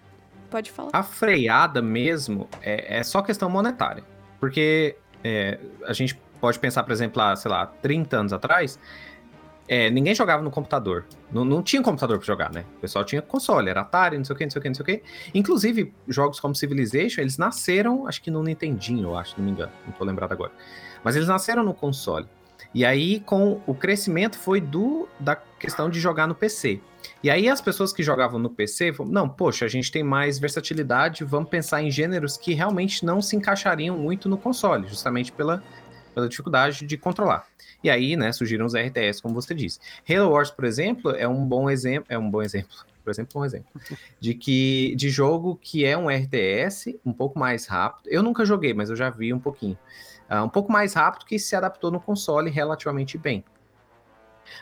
Pode 0.50 0.72
falar. 0.72 0.90
a 0.94 1.04
freada 1.04 1.82
mesmo 1.82 2.48
é, 2.62 3.00
é 3.00 3.04
só 3.04 3.22
questão 3.22 3.50
monetária. 3.50 4.04
Porque 4.40 4.96
é, 5.24 5.60
a 5.86 5.94
gente 5.94 6.20
pode 6.40 6.60
pensar, 6.60 6.84
por 6.84 6.92
exemplo, 6.92 7.22
lá, 7.22 7.36
sei 7.36 7.52
lá, 7.52 7.66
30 7.66 8.18
anos 8.18 8.34
atrás, 8.34 8.80
é, 9.72 9.88
ninguém 9.88 10.16
jogava 10.16 10.42
no 10.42 10.50
computador. 10.50 11.06
Não, 11.32 11.46
não 11.46 11.62
tinha 11.62 11.80
computador 11.84 12.18
pra 12.18 12.26
jogar, 12.26 12.52
né? 12.52 12.66
O 12.78 12.82
pessoal 12.82 13.06
tinha 13.06 13.22
console, 13.22 13.70
era 13.70 13.82
Atari, 13.82 14.18
não 14.18 14.26
sei 14.26 14.36
o 14.36 14.38
que, 14.38 14.44
não 14.44 14.50
sei 14.50 14.60
o 14.60 14.62
que, 14.64 14.68
não 14.70 14.76
sei 14.76 14.82
o 14.82 14.86
que. 14.86 15.04
Inclusive, 15.32 15.94
jogos 16.08 16.40
como 16.40 16.56
Civilization, 16.56 17.22
eles 17.22 17.38
nasceram, 17.38 18.08
acho 18.08 18.20
que 18.20 18.32
no 18.32 18.42
Nintendinho, 18.42 19.10
eu 19.10 19.16
acho, 19.16 19.36
não 19.38 19.46
me 19.46 19.52
engano. 19.52 19.72
Não 19.86 19.94
tô 19.94 20.04
lembrado 20.04 20.32
agora. 20.32 20.52
Mas 21.04 21.16
eles 21.16 21.28
nasceram 21.28 21.64
no 21.64 21.76
console. 21.76 22.26
E 22.74 22.84
aí, 22.84 23.20
com 23.20 23.62
o 23.68 23.76
crescimento, 23.76 24.40
foi 24.40 24.60
do 24.60 25.08
da 25.20 25.36
questão 25.36 25.88
de 25.88 26.00
jogar 26.00 26.26
no 26.26 26.34
PC. 26.34 26.82
E 27.22 27.30
aí, 27.30 27.48
as 27.48 27.62
pessoas 27.62 27.94
que 27.94 28.02
jogavam 28.02 28.40
no 28.40 28.50
PC 28.50 28.94
falaram: 28.94 29.14
não, 29.14 29.30
poxa, 29.30 29.66
a 29.66 29.68
gente 29.68 29.92
tem 29.92 30.04
mais 30.04 30.40
versatilidade, 30.40 31.24
vamos 31.24 31.50
pensar 31.50 31.84
em 31.84 31.92
gêneros 31.92 32.38
que 32.38 32.56
realmente 32.56 33.06
não 33.06 33.22
se 33.22 33.36
encaixariam 33.36 33.98
muito 33.98 34.28
no 34.28 34.38
console, 34.38 34.88
justamente 34.88 35.32
pela, 35.32 35.64
pela 36.20 36.30
dificuldade 36.30 36.86
de 36.86 36.98
controlar. 36.98 37.48
E 37.82 37.90
aí, 37.90 38.18
né, 38.18 38.32
surgiram 38.32 38.66
os 38.66 38.76
RTS, 38.76 39.22
como 39.22 39.34
você 39.34 39.56
disse. 39.56 39.80
Halo 40.08 40.32
Wars, 40.32 40.52
por 40.52 40.66
exemplo, 40.66 41.12
é 41.12 41.28
um 41.28 41.46
bom 41.46 41.70
exemplo, 41.70 42.06
é 42.10 42.18
um 42.18 42.30
bom 42.30 42.42
exemplo, 42.42 42.76
por 43.04 43.10
exemplo, 43.10 43.42
um 43.42 43.46
exemplo 43.46 43.70
de 44.20 44.34
que 44.34 44.94
de 44.98 45.10
jogo 45.10 45.58
que 45.62 45.86
é 45.86 45.98
um 45.98 46.10
RTS 46.10 47.00
um 47.06 47.14
pouco 47.14 47.40
mais 47.40 47.66
rápido. 47.66 48.10
Eu 48.10 48.22
nunca 48.22 48.44
joguei, 48.46 48.74
mas 48.74 48.90
eu 48.90 48.96
já 48.96 49.10
vi 49.10 49.34
um 49.34 49.40
pouquinho. 49.40 49.78
Ah, 50.28 50.44
um 50.44 50.50
pouco 50.50 50.72
mais 50.72 50.94
rápido 50.94 51.26
que 51.26 51.40
se 51.40 51.56
adaptou 51.56 51.90
no 51.90 52.00
console 52.00 52.52
relativamente 52.52 53.18
bem. 53.18 53.44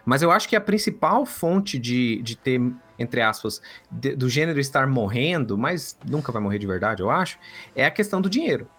Mas 0.05 0.21
eu 0.21 0.31
acho 0.31 0.47
que 0.47 0.55
a 0.55 0.61
principal 0.61 1.25
fonte 1.25 1.79
de, 1.79 2.21
de 2.21 2.35
ter, 2.35 2.61
entre 2.99 3.21
aspas, 3.21 3.61
de- 3.89 4.15
do 4.15 4.29
gênero 4.29 4.59
estar 4.59 4.85
morrendo, 4.85 5.57
mas 5.57 5.97
nunca 6.05 6.31
vai 6.31 6.41
morrer 6.41 6.59
de 6.59 6.67
verdade, 6.67 7.01
eu 7.01 7.09
acho, 7.09 7.39
é 7.75 7.85
a 7.85 7.91
questão 7.91 8.21
do 8.21 8.29
dinheiro. 8.29 8.69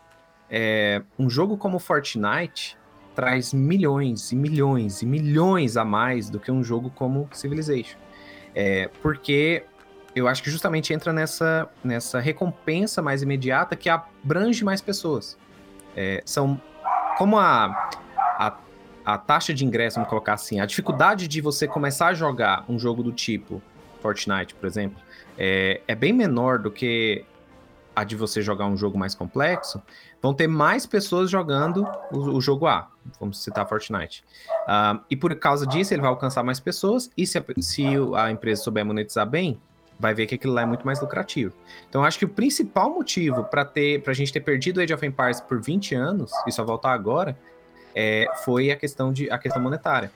É, 0.51 1.03
um 1.19 1.29
jogo 1.29 1.57
como 1.57 1.79
Fortnite 1.79 2.77
traz 3.15 3.53
milhões 3.53 4.33
e 4.33 4.37
milhões 4.37 5.03
e 5.03 5.07
milhões 5.07 5.77
a 5.77 5.85
mais 5.85 6.31
do 6.31 6.39
que 6.39 6.53
um 6.53 6.63
jogo 6.63 6.91
como 6.91 7.29
Civilization. 7.33 7.99
É, 8.55 8.89
porque 9.03 9.65
eu 10.15 10.27
acho 10.27 10.43
que 10.43 10.51
justamente 10.51 10.93
entra 10.93 11.13
nessa, 11.13 11.69
nessa 11.83 12.21
recompensa 12.21 13.03
mais 13.03 13.23
imediata 13.23 13.77
que 13.77 13.89
abrange 13.89 14.65
mais 14.65 14.81
pessoas. 14.81 15.37
É, 15.97 16.23
são 16.25 16.61
como 17.17 17.39
a, 17.39 17.91
a, 18.17 18.57
a 19.05 19.19
taxa 19.19 19.53
de 19.53 19.65
ingresso, 19.65 19.97
vamos 19.97 20.09
colocar 20.09 20.35
assim, 20.35 20.61
a 20.61 20.67
dificuldade 20.67 21.27
de 21.27 21.41
você 21.41 21.67
começar 21.67 22.09
a 22.09 22.15
jogar 22.15 22.65
um 22.69 22.79
jogo 22.79 23.03
do 23.03 23.13
tipo 23.13 23.61
Fortnite, 24.01 24.55
por 24.55 24.67
exemplo, 24.67 25.03
é, 25.37 25.81
é 25.89 25.95
bem 25.95 26.13
menor 26.13 26.59
do 26.59 26.71
que 26.71 27.25
a 27.95 28.05
de 28.05 28.15
você 28.15 28.41
jogar 28.41 28.67
um 28.67 28.77
jogo 28.77 28.97
mais 28.97 29.15
complexo, 29.15 29.83
vão 30.23 30.35
ter 30.35 30.47
mais 30.47 30.87
pessoas 30.87 31.31
jogando 31.31 31.87
o, 32.11 32.37
o 32.37 32.41
jogo 32.41 32.67
A, 32.67 32.89
vamos 33.21 33.43
citar 33.43 33.69
Fortnite. 33.69 34.25
Ah, 34.67 35.01
e 35.11 35.17
por 35.17 35.35
causa 35.37 35.67
disso, 35.67 35.95
ele 35.95 36.03
vai 36.03 36.11
alcançar 36.11 36.43
mais 36.43 36.61
pessoas, 36.61 37.11
e 37.17 37.27
se 37.27 37.39
a, 37.39 37.45
se 37.61 37.85
a 38.17 38.31
empresa 38.31 38.63
souber 38.63 38.85
monetizar 38.85 39.29
bem, 39.29 39.61
vai 39.99 40.15
ver 40.15 40.27
que 40.27 40.35
aquilo 40.35 40.53
lá 40.53 40.63
é 40.63 40.67
muito 40.67 40.87
mais 40.87 41.01
lucrativo. 41.01 41.53
Então, 41.89 42.05
acho 42.05 42.19
que 42.19 42.25
o 42.25 42.29
principal 42.29 42.93
motivo 42.93 43.45
para 43.45 43.65
ter, 43.65 44.03
pra 44.03 44.13
gente 44.13 44.33
ter 44.33 44.41
perdido 44.41 44.81
Age 44.81 44.95
of 44.95 45.05
Empires 45.05 45.41
por 45.41 45.61
20 45.61 45.95
anos, 45.95 46.31
e 46.47 46.53
só 46.53 46.65
voltar 46.65 46.93
agora, 46.93 47.37
é, 47.95 48.27
foi 48.45 48.71
a 48.71 48.77
questão, 48.77 49.13
de, 49.13 49.31
a 49.31 49.39
questão 49.39 49.61
monetária. 49.61 50.11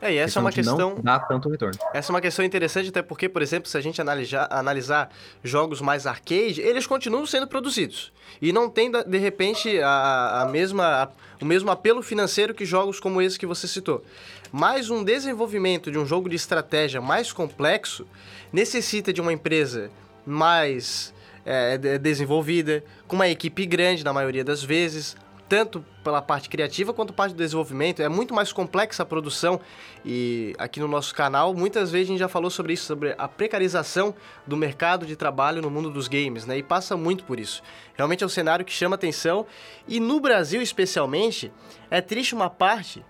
É, 0.00 0.12
e 0.12 0.16
essa 0.16 0.38
é 0.38 0.40
uma 0.40 0.52
questão. 0.52 0.76
Não 0.94 1.02
dá 1.02 1.18
tanto 1.18 1.48
retorno. 1.48 1.76
Essa 1.92 2.10
é 2.10 2.14
uma 2.14 2.20
questão 2.20 2.44
interessante, 2.44 2.88
até 2.88 3.02
porque, 3.02 3.28
por 3.28 3.42
exemplo, 3.42 3.68
se 3.68 3.76
a 3.76 3.80
gente 3.80 4.00
analisar, 4.00 4.46
analisar 4.50 5.10
jogos 5.42 5.80
mais 5.80 6.06
arcade, 6.06 6.60
eles 6.60 6.86
continuam 6.86 7.26
sendo 7.26 7.46
produzidos. 7.48 8.12
E 8.40 8.52
não 8.52 8.70
tem, 8.70 8.90
de 8.92 9.18
repente, 9.18 9.80
a, 9.80 10.42
a 10.42 10.46
mesma, 10.46 11.02
a- 11.04 11.08
o 11.40 11.44
mesmo 11.44 11.70
apelo 11.70 12.02
financeiro 12.02 12.54
que 12.54 12.64
jogos 12.64 13.00
como 13.00 13.20
esse 13.20 13.38
que 13.38 13.46
você 13.46 13.66
citou. 13.66 14.04
Mas 14.52 14.88
um 14.88 15.02
desenvolvimento 15.04 15.90
de 15.90 15.98
um 15.98 16.06
jogo 16.06 16.28
de 16.28 16.36
estratégia 16.36 17.00
mais 17.00 17.32
complexo 17.32 18.06
necessita 18.52 19.12
de 19.12 19.20
uma 19.20 19.32
empresa 19.32 19.90
mais 20.24 21.12
é, 21.44 21.76
de- 21.78 21.98
desenvolvida, 21.98 22.84
com 23.06 23.16
uma 23.16 23.28
equipe 23.28 23.64
grande 23.66 24.04
na 24.04 24.12
maioria 24.12 24.44
das 24.44 24.62
vezes, 24.62 25.16
tanto 25.48 25.84
pela 26.04 26.20
parte 26.20 26.48
criativa 26.48 26.92
quanto 26.92 27.12
parte 27.12 27.32
do 27.32 27.38
desenvolvimento. 27.38 28.02
É 28.02 28.08
muito 28.08 28.34
mais 28.34 28.52
complexa 28.52 29.02
a 29.02 29.06
produção 29.06 29.60
e 30.04 30.54
aqui 30.58 30.78
no 30.80 30.88
nosso 30.88 31.14
canal 31.14 31.54
muitas 31.54 31.90
vezes 31.90 32.08
a 32.08 32.12
gente 32.12 32.20
já 32.20 32.28
falou 32.28 32.50
sobre 32.50 32.72
isso, 32.72 32.84
sobre 32.84 33.14
a 33.16 33.26
precarização 33.26 34.14
do 34.46 34.56
mercado 34.56 35.06
de 35.06 35.16
trabalho 35.16 35.62
no 35.62 35.70
mundo 35.70 35.90
dos 35.90 36.08
games, 36.08 36.44
né? 36.44 36.58
E 36.58 36.62
passa 36.62 36.96
muito 36.96 37.24
por 37.24 37.40
isso. 37.40 37.62
Realmente 37.94 38.22
é 38.22 38.26
um 38.26 38.30
cenário 38.30 38.64
que 38.64 38.72
chama 38.72 38.96
atenção 38.96 39.46
e 39.86 39.98
no 39.98 40.20
Brasil 40.20 40.60
especialmente 40.60 41.50
é 41.90 42.00
triste 42.00 42.34
uma 42.34 42.50
parte 42.50 43.04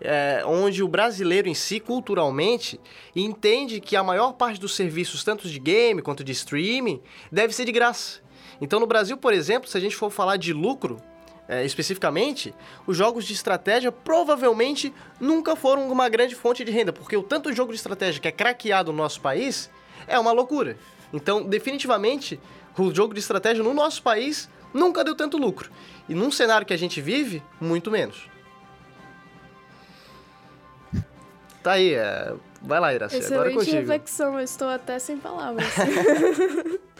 é, 0.00 0.42
onde 0.44 0.82
o 0.82 0.88
brasileiro 0.88 1.48
em 1.48 1.54
si, 1.54 1.80
culturalmente, 1.80 2.80
entende 3.14 3.80
que 3.80 3.96
a 3.96 4.02
maior 4.02 4.32
parte 4.32 4.60
dos 4.60 4.74
serviços, 4.74 5.24
tanto 5.24 5.48
de 5.48 5.58
game 5.58 6.02
quanto 6.02 6.24
de 6.24 6.32
streaming, 6.32 7.00
deve 7.30 7.54
ser 7.54 7.64
de 7.64 7.72
graça. 7.72 8.20
Então, 8.60 8.78
no 8.78 8.86
Brasil, 8.86 9.16
por 9.16 9.32
exemplo, 9.32 9.68
se 9.68 9.76
a 9.76 9.80
gente 9.80 9.96
for 9.96 10.10
falar 10.10 10.36
de 10.36 10.52
lucro, 10.52 11.00
é, 11.48 11.64
especificamente, 11.64 12.54
os 12.86 12.96
jogos 12.96 13.24
de 13.24 13.32
estratégia 13.32 13.92
provavelmente 13.92 14.94
nunca 15.20 15.54
foram 15.54 15.90
uma 15.90 16.08
grande 16.08 16.34
fonte 16.34 16.64
de 16.64 16.72
renda, 16.72 16.92
porque 16.92 17.16
o 17.16 17.22
tanto 17.22 17.52
jogo 17.52 17.72
de 17.72 17.76
estratégia 17.76 18.20
que 18.20 18.28
é 18.28 18.32
craqueado 18.32 18.92
no 18.92 18.98
nosso 18.98 19.20
país 19.20 19.70
é 20.06 20.18
uma 20.18 20.32
loucura. 20.32 20.76
Então, 21.12 21.42
definitivamente, 21.44 22.40
o 22.78 22.94
jogo 22.94 23.14
de 23.14 23.20
estratégia 23.20 23.62
no 23.62 23.74
nosso 23.74 24.02
país 24.02 24.48
nunca 24.72 25.04
deu 25.04 25.14
tanto 25.14 25.36
lucro. 25.36 25.70
E 26.08 26.14
num 26.14 26.30
cenário 26.30 26.66
que 26.66 26.72
a 26.72 26.78
gente 26.78 27.00
vive, 27.00 27.42
muito 27.60 27.90
menos. 27.90 28.28
Tá 31.62 31.72
aí, 31.72 31.94
é... 31.94 32.34
vai 32.60 32.80
lá, 32.80 32.92
Iraci, 32.92 33.16
agora 33.16 33.26
é 33.26 33.28
Excelente 33.28 33.54
contigo. 33.54 33.76
reflexão, 33.76 34.34
eu 34.34 34.44
estou 34.44 34.68
até 34.68 34.98
sem 34.98 35.16
palavras. 35.18 35.66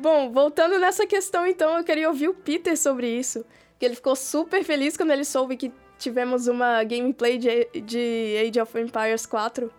Bom, 0.00 0.30
voltando 0.32 0.78
nessa 0.78 1.06
questão, 1.06 1.46
então, 1.46 1.76
eu 1.76 1.84
queria 1.84 2.08
ouvir 2.08 2.28
o 2.28 2.32
Peter 2.32 2.74
sobre 2.74 3.06
isso. 3.06 3.44
Que 3.78 3.84
ele 3.84 3.94
ficou 3.94 4.16
super 4.16 4.64
feliz 4.64 4.96
quando 4.96 5.10
ele 5.10 5.26
soube 5.26 5.58
que 5.58 5.70
tivemos 5.98 6.48
uma 6.48 6.82
gameplay 6.84 7.36
de, 7.36 7.68
de 7.82 8.34
Age 8.48 8.58
of 8.62 8.80
Empires 8.80 9.26
4. 9.26 9.70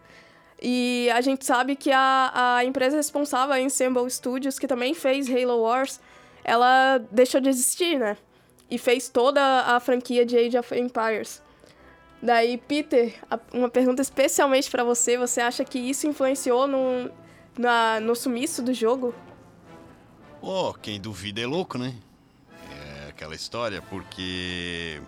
E 0.61 1.09
a 1.11 1.21
gente 1.21 1.43
sabe 1.43 1.75
que 1.75 1.91
a, 1.91 2.31
a 2.57 2.63
empresa 2.63 2.97
responsável, 2.97 3.55
a 3.55 3.59
Ensemble 3.59 4.07
Studios, 4.11 4.59
que 4.59 4.67
também 4.67 4.93
fez 4.93 5.27
Halo 5.27 5.59
Wars, 5.59 5.99
ela 6.43 6.99
deixou 7.11 7.41
de 7.41 7.49
existir, 7.49 7.97
né? 7.97 8.15
E 8.69 8.77
fez 8.77 9.09
toda 9.09 9.41
a 9.41 9.79
franquia 9.79 10.23
de 10.23 10.37
Age 10.37 10.55
of 10.55 10.75
Empires. 10.77 11.41
Daí, 12.21 12.59
Peter, 12.59 13.15
uma 13.51 13.69
pergunta 13.69 14.03
especialmente 14.03 14.69
pra 14.69 14.83
você. 14.83 15.17
Você 15.17 15.41
acha 15.41 15.65
que 15.65 15.79
isso 15.79 16.05
influenciou 16.05 16.67
no, 16.67 17.09
na, 17.57 17.99
no 17.99 18.15
sumiço 18.15 18.61
do 18.61 18.71
jogo? 18.71 19.15
Pô, 20.41 20.73
quem 20.73 20.99
duvida 20.99 21.39
é 21.39 21.45
louco, 21.45 21.77
né? 21.77 21.93
É 23.05 23.09
aquela 23.09 23.35
história, 23.35 23.81
porque. 23.81 24.99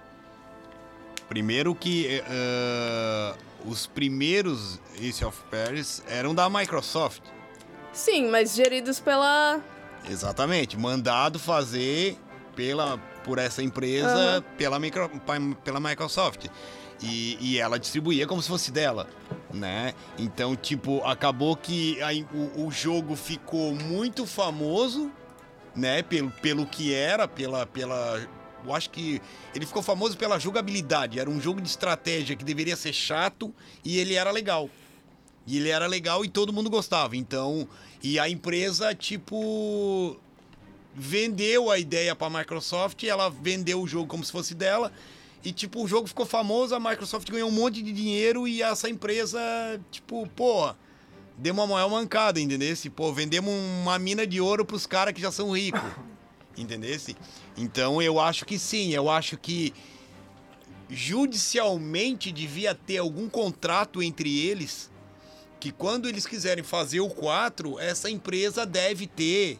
Primeiro 1.28 1.74
que 1.74 2.22
eh, 2.24 3.36
os 3.65 3.88
primeiros 3.88 4.80
Ace 5.02 5.26
of 5.26 5.41
Paris 5.50 6.04
eram 6.08 6.36
da 6.36 6.48
Microsoft. 6.48 7.24
Sim, 7.91 8.30
mas 8.30 8.54
geridos 8.54 9.00
pela. 9.00 9.60
Exatamente, 10.08 10.78
mandado 10.78 11.39
fazer 11.39 12.17
pela, 12.56 13.00
por 13.24 13.39
essa 13.39 13.63
empresa, 13.63 14.43
pela, 14.58 14.78
micro, 14.78 15.10
pela 15.63 15.80
Microsoft. 15.80 16.46
E, 17.02 17.38
e 17.41 17.58
ela 17.58 17.80
distribuía 17.80 18.28
como 18.28 18.41
se 18.41 18.48
fosse 18.48 18.72
dela. 18.72 19.10
né? 19.52 19.93
Então, 20.19 20.56
tipo, 20.56 21.04
acabou 21.04 21.56
que 21.56 22.02
aí, 22.04 22.26
o, 22.34 22.67
o 22.67 22.72
jogo 22.72 23.15
ficou 23.15 23.74
muito 23.74 24.26
famoso, 24.28 25.12
né? 25.75 26.03
Pelo, 26.03 26.31
pelo 26.31 26.65
que 26.65 26.93
era, 26.93 27.27
pela, 27.27 27.65
pela. 27.65 28.27
Eu 28.65 28.73
acho 28.73 28.89
que 28.89 29.21
ele 29.53 29.65
ficou 29.65 29.81
famoso 29.81 30.17
pela 30.17 30.39
jogabilidade. 30.39 31.19
Era 31.19 31.29
um 31.29 31.39
jogo 31.39 31.62
de 31.62 31.67
estratégia 31.67 32.36
que 32.36 32.45
deveria 32.45 32.75
ser 32.75 32.93
chato 32.93 33.53
e 33.83 33.99
ele 33.99 34.15
era 34.15 34.31
legal. 34.31 34.69
E 35.45 35.57
ele 35.57 35.69
era 35.69 35.86
legal 35.86 36.23
e 36.23 36.29
todo 36.29 36.53
mundo 36.53 36.69
gostava. 36.69 37.17
Então, 37.17 37.67
e 38.01 38.17
a 38.17 38.29
empresa, 38.29 38.95
tipo, 38.95 40.17
vendeu 40.95 41.69
a 41.69 41.77
ideia 41.77 42.15
para 42.15 42.27
a 42.27 42.39
Microsoft, 42.39 43.03
ela 43.03 43.29
vendeu 43.29 43.81
o 43.81 43.88
jogo 43.88 44.07
como 44.07 44.23
se 44.23 44.31
fosse 44.31 44.55
dela. 44.55 44.91
E, 45.43 45.51
tipo, 45.51 45.83
o 45.83 45.88
jogo 45.88 46.07
ficou 46.07 46.25
famoso, 46.25 46.73
a 46.73 46.79
Microsoft 46.79 47.29
ganhou 47.29 47.49
um 47.49 47.51
monte 47.51 47.81
de 47.81 47.91
dinheiro 47.91 48.47
e 48.47 48.62
essa 48.62 48.89
empresa, 48.89 49.39
tipo, 49.91 50.25
pô, 50.36 50.73
deu 51.43 51.53
uma 51.53 51.67
maior 51.67 51.89
mancada, 51.89 52.39
entendeu? 52.39 52.73
Pô, 52.95 53.12
vendemos 53.12 53.53
uma 53.53 53.99
mina 53.99 54.25
de 54.25 54.39
ouro 54.39 54.63
pros 54.63 54.88
caras 54.88 55.13
que 55.13 55.19
já 55.19 55.29
são 55.29 55.51
ricos, 55.51 55.82
entendeu? 56.58 56.97
Então, 57.58 58.01
eu 58.01 58.17
acho 58.17 58.45
que 58.45 58.58
sim, 58.58 58.93
eu 58.93 59.10
acho 59.10 59.38
que 59.38 59.73
judicialmente 60.89 62.32
devia 62.32 62.73
ter 62.73 62.99
algum 62.99 63.27
contrato 63.27 64.01
entre 64.01 64.39
eles 64.39 64.89
que 65.60 65.69
quando 65.69 66.08
eles 66.08 66.25
quiserem 66.25 66.63
fazer 66.63 67.01
o 67.01 67.10
4, 67.10 67.77
essa 67.77 68.10
empresa 68.10 68.65
deve 68.65 69.06
ter 69.06 69.60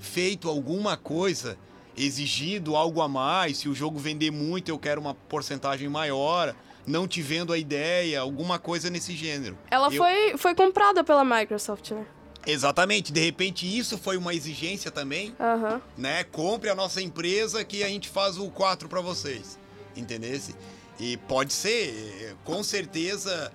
feito 0.00 0.48
alguma 0.48 0.96
coisa, 0.96 1.56
exigido 1.96 2.74
algo 2.74 3.00
a 3.00 3.08
mais. 3.08 3.58
Se 3.58 3.68
o 3.68 3.74
jogo 3.74 4.00
vender 4.00 4.32
muito, 4.32 4.68
eu 4.68 4.78
quero 4.78 5.00
uma 5.00 5.14
porcentagem 5.14 5.88
maior. 5.88 6.56
Não 6.90 7.06
te 7.06 7.22
vendo 7.22 7.52
a 7.52 7.58
ideia, 7.58 8.20
alguma 8.20 8.58
coisa 8.58 8.90
nesse 8.90 9.14
gênero. 9.14 9.56
Ela 9.70 9.86
Eu- 9.86 9.92
foi, 9.92 10.36
foi 10.36 10.54
comprada 10.54 11.04
pela 11.04 11.24
Microsoft, 11.24 11.92
né? 11.92 12.04
Exatamente, 12.46 13.12
de 13.12 13.20
repente 13.20 13.66
isso 13.78 13.96
foi 13.98 14.16
uma 14.16 14.34
exigência 14.34 14.90
também, 14.90 15.34
Aham. 15.38 15.80
né? 15.96 16.24
Compre 16.24 16.68
a 16.70 16.74
nossa 16.74 17.00
empresa 17.00 17.62
que 17.64 17.82
a 17.84 17.88
gente 17.88 18.08
faz 18.08 18.38
o 18.38 18.50
4 18.50 18.88
para 18.88 19.00
vocês. 19.00 19.58
Entendesse? 19.96 20.54
E 20.98 21.16
pode 21.16 21.52
ser, 21.52 21.90
eh, 22.22 22.34
com 22.44 22.62
certeza 22.62 23.52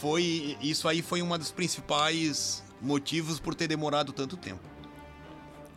foi 0.00 0.56
isso 0.60 0.88
aí 0.88 1.00
foi 1.00 1.22
uma 1.22 1.38
dos 1.38 1.52
principais 1.52 2.62
motivos 2.82 3.38
por 3.38 3.54
ter 3.54 3.68
demorado 3.68 4.12
tanto 4.12 4.36
tempo. 4.36 4.60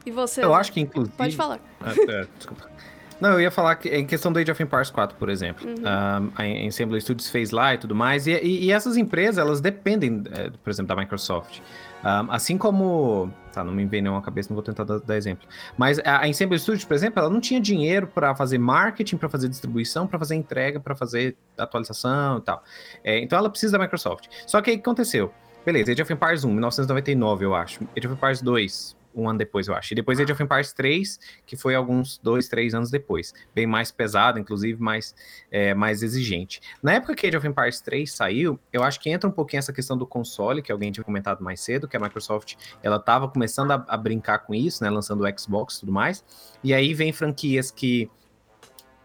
E 0.05 0.11
você? 0.11 0.43
Eu 0.43 0.55
acho 0.55 0.71
que, 0.71 0.79
inclusive. 0.79 1.15
Pode 1.15 1.35
falar. 1.35 1.59
Ah, 1.79 1.91
é, 2.09 2.27
desculpa. 2.37 2.69
Não, 3.19 3.31
eu 3.31 3.41
ia 3.41 3.49
falar 3.51 3.75
que 3.75 3.89
em 3.89 4.05
questão 4.05 4.31
do 4.31 4.37
Age 4.37 4.51
of 4.51 4.61
Empires 4.61 4.91
4, 4.91 5.17
por 5.17 5.27
exemplo. 5.29 5.67
Uhum. 5.67 5.75
Um, 5.75 6.31
a 6.35 6.47
Ensemble 6.47 6.99
Studios 7.01 7.29
fez 7.29 7.49
lá 7.51 7.73
e 7.73 7.77
tudo 7.77 7.95
mais. 7.95 8.27
E, 8.27 8.31
e- 8.33 8.65
e 8.65 8.71
essas 8.71 8.95
empresas, 8.95 9.39
elas 9.39 9.59
dependem, 9.59 10.23
eh, 10.31 10.51
por 10.63 10.69
exemplo, 10.69 10.95
da 10.95 11.01
Microsoft. 11.01 11.59
Um, 12.03 12.31
assim 12.31 12.57
como. 12.57 13.31
Tá, 13.51 13.63
não 13.63 13.73
me 13.73 13.85
vem 13.85 14.03
nenhuma 14.03 14.21
cabeça, 14.21 14.49
não 14.49 14.55
vou 14.55 14.61
tentar 14.63 14.83
dar, 14.83 14.99
dar 14.99 15.17
exemplo. 15.17 15.47
Mas 15.75 15.97
a, 15.99 16.19
a 16.21 16.27
Ensemble 16.27 16.59
Studios, 16.59 16.85
por 16.85 16.93
exemplo, 16.93 17.19
ela 17.19 17.29
não 17.29 17.41
tinha 17.41 17.59
dinheiro 17.59 18.05
para 18.05 18.35
fazer 18.35 18.59
marketing, 18.59 19.17
para 19.17 19.29
fazer 19.29 19.49
distribuição, 19.49 20.05
para 20.05 20.19
fazer 20.19 20.35
entrega, 20.35 20.79
para 20.79 20.95
fazer 20.95 21.35
atualização 21.57 22.37
e 22.37 22.41
tal. 22.41 22.63
É, 23.03 23.19
então 23.19 23.37
ela 23.39 23.49
precisa 23.49 23.77
da 23.77 23.79
Microsoft. 23.83 24.27
Só 24.45 24.61
que 24.61 24.69
aí 24.69 24.75
o 24.75 24.79
que 24.79 24.83
aconteceu? 24.87 25.33
Beleza, 25.65 25.91
Age 25.91 26.01
of 26.01 26.13
Empires 26.13 26.43
1, 26.43 26.49
1999, 26.51 27.45
eu 27.45 27.55
acho. 27.55 27.83
Age 27.97 28.07
of 28.07 28.15
Empires 28.15 28.41
2, 28.41 28.95
um 29.21 29.29
ano 29.29 29.39
depois, 29.39 29.67
eu 29.67 29.75
acho. 29.75 29.93
E 29.93 29.95
depois 29.95 30.19
Age 30.19 30.31
of 30.31 30.41
Empires 30.41 30.73
3, 30.73 31.19
que 31.45 31.55
foi 31.55 31.75
alguns 31.75 32.17
dois, 32.17 32.47
três 32.47 32.73
anos 32.73 32.89
depois. 32.89 33.33
Bem 33.53 33.65
mais 33.65 33.91
pesado, 33.91 34.39
inclusive, 34.39 34.81
mais, 34.81 35.15
é, 35.51 35.73
mais 35.73 36.03
exigente. 36.03 36.61
Na 36.81 36.93
época 36.93 37.15
que 37.15 37.27
Age 37.27 37.37
of 37.37 37.47
Empires 37.47 37.81
3 37.81 38.11
saiu, 38.11 38.59
eu 38.71 38.83
acho 38.83 38.99
que 38.99 39.09
entra 39.09 39.29
um 39.29 39.33
pouquinho 39.33 39.59
essa 39.59 39.73
questão 39.73 39.97
do 39.97 40.05
console, 40.05 40.61
que 40.61 40.71
alguém 40.71 40.91
tinha 40.91 41.03
comentado 41.03 41.43
mais 41.43 41.61
cedo, 41.61 41.87
que 41.87 41.97
a 41.97 41.99
Microsoft, 41.99 42.55
ela 42.83 42.97
estava 42.97 43.27
começando 43.27 43.71
a, 43.71 43.85
a 43.87 43.97
brincar 43.97 44.39
com 44.39 44.53
isso, 44.53 44.83
né, 44.83 44.89
lançando 44.89 45.23
o 45.23 45.39
Xbox 45.39 45.75
e 45.75 45.79
tudo 45.81 45.91
mais. 45.91 46.23
E 46.63 46.73
aí 46.73 46.93
vem 46.93 47.11
franquias 47.11 47.71
que 47.71 48.09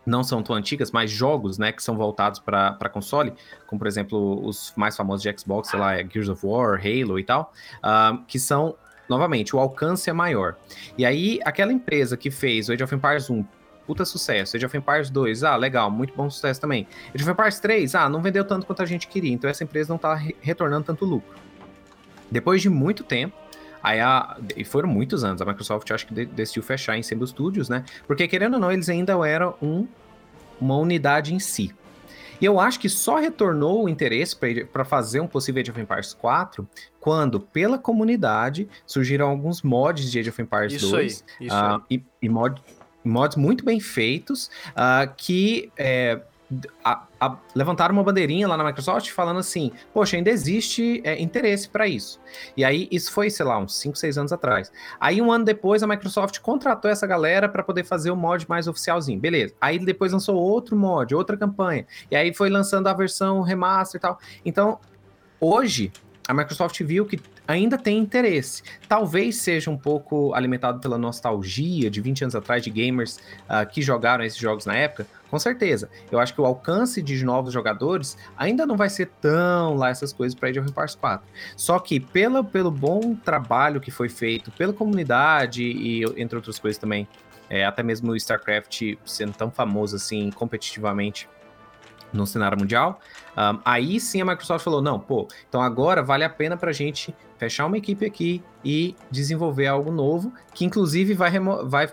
não 0.05 0.23
são 0.23 0.43
tão 0.43 0.55
antigas, 0.55 0.91
mas 0.91 1.11
jogos, 1.11 1.59
né, 1.59 1.73
que 1.73 1.83
são 1.83 1.97
voltados 1.97 2.41
para 2.41 2.89
console, 2.93 3.33
como 3.67 3.79
por 3.79 3.87
exemplo 3.87 4.45
os 4.45 4.73
mais 4.77 4.97
famosos 4.97 5.23
de 5.23 5.39
Xbox, 5.39 5.69
sei 5.69 5.79
lá, 5.79 5.95
é 5.95 6.07
Gears 6.09 6.29
of 6.29 6.45
War, 6.45 6.81
Halo 6.81 7.19
e 7.19 7.25
tal, 7.25 7.53
ah, 7.83 8.19
que 8.27 8.39
são, 8.39 8.75
novamente, 9.09 9.55
o 9.55 9.59
alcance 9.59 10.09
é 10.09 10.13
maior. 10.13 10.57
E 10.97 11.05
aí, 11.05 11.39
aquela 11.45 11.73
empresa 11.73 12.17
que 12.17 12.31
fez 12.31 12.69
o 12.69 12.73
Age 12.73 12.83
of 12.85 12.95
Empires 12.95 13.29
1, 13.31 13.45
puta 13.87 14.05
sucesso, 14.05 14.57
Age 14.57 14.65
of 14.67 14.77
Empires 14.77 15.11
2, 15.11 15.45
ah, 15.45 15.57
legal, 15.57 15.91
muito 15.91 16.15
bom 16.15 16.29
sucesso 16.31 16.61
também. 16.61 16.87
Age 17.15 17.23
of 17.25 17.31
Empires 17.31 17.59
3, 17.61 17.95
ah, 17.95 18.09
não 18.09 18.23
vendeu 18.23 18.45
tanto 18.45 18.67
quanto 18.67 18.83
a 18.83 18.87
gente 18.87 19.07
queria, 19.09 19.33
então 19.33 19.49
essa 19.51 19.65
empresa 19.65 19.93
não 19.93 19.99
tá 19.99 20.15
re- 20.15 20.37
retornando 20.41 20.85
tanto 20.85 21.05
lucro. 21.05 21.35
Depois 22.31 22.63
de 22.63 22.69
muito 22.71 23.05
tempo, 23.05 23.37
Aí 23.85 23.99
a, 23.99 24.37
e 24.57 24.65
foram 24.65 24.89
muitos 24.89 25.25
anos, 25.25 25.43
a 25.43 25.45
Microsoft 25.45 25.91
acho 25.91 26.07
que 26.07 26.15
de- 26.15 26.25
decidiu 26.27 26.63
fechar 26.63 26.97
em 26.97 27.01
Ensemble 27.01 27.27
Studios, 27.27 27.69
né? 27.69 27.85
Porque 28.07 28.29
querendo 28.29 28.55
ou 28.55 28.61
não, 28.61 28.71
eles 28.71 28.89
ainda 28.89 29.15
eram 29.29 29.57
um, 29.61 29.89
uma 30.61 30.77
unidade 30.77 31.35
em 31.35 31.41
si. 31.41 31.75
E 32.43 32.45
eu 32.45 32.59
acho 32.59 32.81
que 32.81 32.89
só 32.89 33.19
retornou 33.19 33.85
o 33.85 33.89
interesse 33.89 34.37
para 34.73 34.85
fazer 34.85 35.21
um 35.21 35.29
possível 35.29 35.61
Age 35.63 35.71
of 35.71 35.81
Empires 35.81 36.13
4 36.13 36.69
quando, 36.99 37.39
pela 37.39 37.79
comunidade, 37.79 38.69
surgiram 38.85 39.29
alguns 39.29 39.63
mods 39.63 40.11
de 40.11 40.19
Age 40.19 40.29
of 40.31 40.43
Empires 40.43 40.73
Isso 40.73 40.91
2. 40.91 41.25
aí, 41.39 41.47
isso 41.47 41.55
ah, 41.57 41.81
e, 41.89 42.03
e 42.21 42.29
mod- 42.29 42.61
mods 43.05 43.37
muito 43.37 43.65
bem 43.65 43.79
feitos 43.79 44.51
ah, 44.75 45.07
que 45.17 45.71
é, 45.77 46.21
a- 46.85 47.05
a- 47.21 47.37
levantaram 47.55 47.93
uma 47.95 48.03
bandeirinha 48.03 48.49
lá 48.49 48.57
na 48.57 48.65
Microsoft 48.65 49.11
falando 49.11 49.39
assim: 49.41 49.71
Poxa, 49.93 50.17
ainda 50.17 50.31
existe 50.31 51.01
é, 51.05 51.21
interesse 51.21 51.69
para 51.69 51.87
isso. 51.87 52.21
E 52.57 52.65
aí, 52.65 52.89
isso 52.91 53.13
foi, 53.13 53.31
sei 53.31 53.45
lá, 53.47 53.59
uns 53.59 53.77
5, 53.79 53.97
6 53.97 54.19
anos 54.19 54.33
atrás. 54.33 54.73
Aí, 55.01 55.21
um 55.23 55.31
ano 55.31 55.45
depois, 55.45 55.83
a 55.83 55.87
Microsoft 55.87 56.39
contratou 56.41 56.91
essa 56.91 57.07
galera 57.07 57.49
para 57.49 57.63
poder 57.63 57.85
fazer 57.85 58.11
o 58.11 58.17
mod 58.17 58.49
mais 58.49 58.67
oficialzinho. 58.69 59.21
Beleza. 59.21 59.55
Aí, 59.61 59.79
depois 59.79 60.13
lançou 60.13 60.37
outro 60.37 60.77
mod, 60.77 61.15
outra 61.15 61.37
campanha. 61.37 61.87
E 62.11 62.17
aí, 62.17 62.35
foi 62.35 62.49
lançando 62.51 62.87
a 62.89 62.93
versão 62.95 63.41
remaster 63.43 63.99
e 63.99 64.03
tal. 64.03 64.19
Então, 64.45 64.79
hoje, 65.41 65.93
a 66.27 66.35
Microsoft 66.35 66.81
viu 66.83 67.05
que 67.05 67.21
ainda 67.47 67.77
tem 67.77 67.99
interesse. 67.99 68.63
Talvez 68.89 69.37
seja 69.37 69.71
um 69.71 69.77
pouco 69.77 70.33
alimentado 70.35 70.81
pela 70.81 70.97
nostalgia 70.97 71.91
de 71.91 72.01
20 72.01 72.25
anos 72.25 72.35
atrás 72.35 72.63
de 72.63 72.71
gamers 72.71 73.19
ah, 73.49 73.65
que 73.65 73.83
jogaram 73.83 74.25
esses 74.25 74.39
jogos 74.39 74.65
na 74.65 74.77
época. 74.77 75.07
Com 75.29 75.39
certeza. 75.39 75.91
Eu 76.11 76.21
acho 76.21 76.35
que 76.35 76.41
o 76.41 76.45
alcance 76.45 77.03
de 77.03 77.25
novos 77.25 77.53
jogadores 77.53 78.17
ainda 78.37 78.67
não 78.67 78.77
vai 78.77 78.89
ser 78.89 79.07
tão 79.21 79.75
lá 79.77 79.89
essas 79.89 80.13
coisas 80.13 80.39
para 80.39 80.51
Age 80.51 80.61
of 80.61 80.71
Empires 80.71 80.95
4. 80.95 81.27
Só 81.57 81.79
que 81.79 81.99
pela, 81.99 82.45
pelo 82.45 82.71
bom 82.71 83.15
trabalho 83.15 83.81
que 83.81 83.91
foi 83.91 84.09
feito 84.09 84.51
pela 84.53 84.73
comunidade 84.73 85.63
e 85.65 86.05
entre 86.17 86.37
outras 86.37 86.59
coisas 86.59 86.79
também, 86.79 87.09
é, 87.49 87.65
até 87.65 87.83
mesmo 87.83 88.13
o 88.13 88.17
StarCraft 88.17 88.95
sendo 89.05 89.33
tão 89.33 89.51
famoso 89.51 89.97
assim 89.97 90.31
competitivamente 90.31 91.29
no 92.13 92.27
cenário 92.27 92.59
mundial, 92.59 93.01
um, 93.37 93.61
aí 93.65 93.99
sim 93.99 94.21
a 94.21 94.25
Microsoft 94.25 94.65
falou: 94.65 94.83
não, 94.83 94.99
pô, 94.99 95.27
então 95.49 95.61
agora 95.61 96.03
vale 96.03 96.25
a 96.25 96.31
pena 96.31 96.57
pra 96.57 96.73
gente 96.73 97.15
fechar 97.39 97.67
uma 97.67 97.79
equipe 97.79 98.05
aqui 98.05 98.43
e 98.65 98.95
desenvolver 99.11 99.67
algo 99.67 99.91
novo, 99.91 100.33
que 100.55 100.65
inclusive 100.65 101.15
vai, 101.15 101.33
vai 101.65 101.89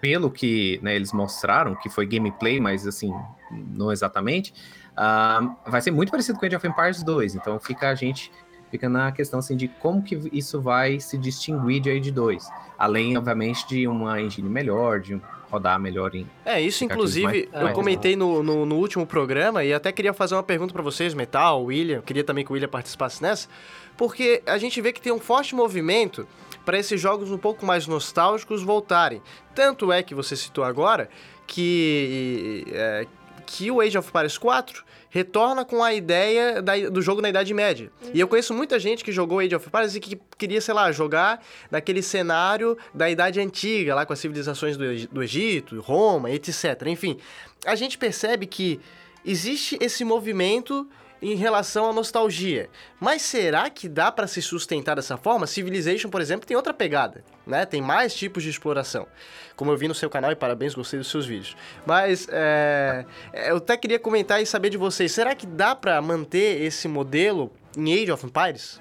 pelo 0.00 0.30
que 0.30 0.80
né, 0.82 0.96
eles 0.96 1.12
mostraram, 1.12 1.74
que 1.76 1.88
foi 1.88 2.06
gameplay, 2.06 2.60
mas 2.60 2.86
assim, 2.86 3.14
não 3.50 3.92
exatamente, 3.92 4.52
um, 4.92 5.70
vai 5.70 5.80
ser 5.80 5.90
muito 5.90 6.10
parecido 6.10 6.38
com 6.38 6.44
Age 6.44 6.56
of 6.56 6.66
Empires 6.66 7.02
2. 7.02 7.36
Então 7.36 7.58
fica 7.60 7.88
a 7.88 7.94
gente 7.94 8.30
fica 8.70 8.88
na 8.88 9.12
questão 9.12 9.38
assim 9.38 9.54
de 9.54 9.68
como 9.68 10.02
que 10.02 10.18
isso 10.32 10.60
vai 10.60 10.98
se 10.98 11.18
distinguir 11.18 11.80
de 11.80 11.90
Age 11.90 12.10
2. 12.10 12.48
Além, 12.78 13.16
obviamente, 13.16 13.68
de 13.68 13.86
uma 13.86 14.20
engine 14.20 14.48
melhor, 14.48 14.98
de 14.98 15.14
um 15.14 15.20
rodar 15.52 15.78
melhor 15.78 16.14
em. 16.14 16.26
É, 16.46 16.58
isso 16.60 16.82
inclusive 16.82 17.48
mais- 17.52 17.62
eu 17.68 17.72
comentei 17.74 18.16
no, 18.16 18.42
no, 18.42 18.64
no 18.64 18.76
último 18.76 19.06
programa 19.06 19.62
e 19.62 19.72
até 19.74 19.92
queria 19.92 20.14
fazer 20.14 20.34
uma 20.34 20.42
pergunta 20.42 20.72
pra 20.72 20.82
vocês, 20.82 21.12
Metal, 21.12 21.62
William, 21.62 22.00
queria 22.00 22.24
também 22.24 22.42
que 22.44 22.50
o 22.50 22.54
William 22.54 22.68
participasse 22.68 23.22
nessa, 23.22 23.48
porque 23.96 24.42
a 24.46 24.56
gente 24.56 24.80
vê 24.80 24.92
que 24.92 25.00
tem 25.00 25.12
um 25.12 25.20
forte 25.20 25.54
movimento 25.54 26.26
para 26.64 26.78
esses 26.78 26.98
jogos 27.00 27.30
um 27.30 27.36
pouco 27.36 27.66
mais 27.66 27.86
nostálgicos 27.86 28.62
voltarem. 28.62 29.20
Tanto 29.54 29.92
é 29.92 30.02
que 30.02 30.14
você 30.14 30.34
citou 30.36 30.64
agora 30.64 31.10
que, 31.46 32.64
é, 32.72 33.06
que 33.54 33.70
o 33.70 33.80
Age 33.82 33.98
of 33.98 34.08
Empires 34.08 34.38
4 34.38 34.82
retorna 35.10 35.62
com 35.62 35.84
a 35.84 35.92
ideia 35.92 36.62
da- 36.62 36.88
do 36.88 37.02
jogo 37.02 37.20
na 37.20 37.28
Idade 37.28 37.52
Média. 37.52 37.90
E 38.14 38.18
eu 38.18 38.26
conheço 38.26 38.54
muita 38.54 38.78
gente 38.80 39.04
que 39.04 39.12
jogou 39.12 39.40
Age 39.40 39.54
of 39.54 39.66
Empires 39.68 39.94
e 39.94 40.00
que 40.00 40.18
queria, 40.38 40.58
sei 40.60 40.72
lá, 40.72 40.90
jogar 40.90 41.44
naquele 41.70 42.00
cenário 42.02 42.78
da 42.94 43.10
Idade 43.10 43.38
Antiga, 43.40 43.94
lá 43.94 44.06
com 44.06 44.12
as 44.14 44.18
civilizações 44.18 44.76
do, 44.78 44.84
do 45.08 45.22
Egito, 45.22 45.78
Roma, 45.80 46.30
etc. 46.30 46.82
Enfim, 46.86 47.18
a 47.66 47.74
gente 47.74 47.98
percebe 47.98 48.46
que 48.46 48.80
existe 49.22 49.76
esse 49.82 50.02
movimento 50.02 50.88
em 51.22 51.36
relação 51.36 51.88
à 51.88 51.92
nostalgia. 51.92 52.68
Mas 52.98 53.22
será 53.22 53.70
que 53.70 53.88
dá 53.88 54.10
para 54.10 54.26
se 54.26 54.42
sustentar 54.42 54.96
dessa 54.96 55.16
forma? 55.16 55.46
Civilization, 55.46 56.10
por 56.10 56.20
exemplo, 56.20 56.46
tem 56.46 56.56
outra 56.56 56.74
pegada, 56.74 57.24
né? 57.46 57.64
Tem 57.64 57.80
mais 57.80 58.12
tipos 58.12 58.42
de 58.42 58.50
exploração. 58.50 59.06
Como 59.54 59.70
eu 59.70 59.76
vi 59.76 59.86
no 59.86 59.94
seu 59.94 60.10
canal, 60.10 60.32
e 60.32 60.34
parabéns, 60.34 60.74
gostei 60.74 60.98
dos 60.98 61.08
seus 61.08 61.24
vídeos. 61.24 61.56
Mas 61.86 62.26
é, 62.30 63.04
eu 63.46 63.58
até 63.58 63.76
queria 63.76 64.00
comentar 64.00 64.42
e 64.42 64.46
saber 64.46 64.70
de 64.70 64.76
vocês, 64.76 65.12
será 65.12 65.34
que 65.34 65.46
dá 65.46 65.76
para 65.76 66.02
manter 66.02 66.60
esse 66.60 66.88
modelo 66.88 67.52
em 67.76 67.94
Age 67.94 68.10
of 68.10 68.26
Empires? 68.26 68.80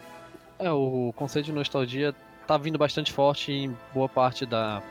É, 0.58 0.71
o 0.71 1.13
conceito 1.15 1.45
de 1.45 1.51
nostalgia 1.51 2.15
tá 2.47 2.58
vindo 2.58 2.77
bastante 2.77 3.12
forte 3.12 3.51
em 3.51 3.77
boa 3.93 4.10
parte 4.10 4.45
da, 4.45 4.82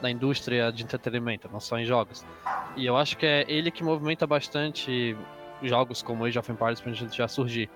da 0.00 0.10
indústria 0.10 0.70
de 0.70 0.84
entretenimento, 0.84 1.48
não 1.52 1.58
só 1.58 1.76
em 1.78 1.84
jogos. 1.84 2.24
E 2.76 2.86
eu 2.86 2.96
acho 2.96 3.16
que 3.16 3.26
é 3.26 3.44
ele 3.48 3.70
que 3.70 3.82
movimenta 3.82 4.26
bastante 4.26 5.16
jogos 5.68 6.02
como 6.02 6.24
Age 6.24 6.38
of 6.38 6.50
Empires 6.50 6.80
pra 6.80 6.92
gente 6.92 7.16
já 7.16 7.28
surgir. 7.28 7.68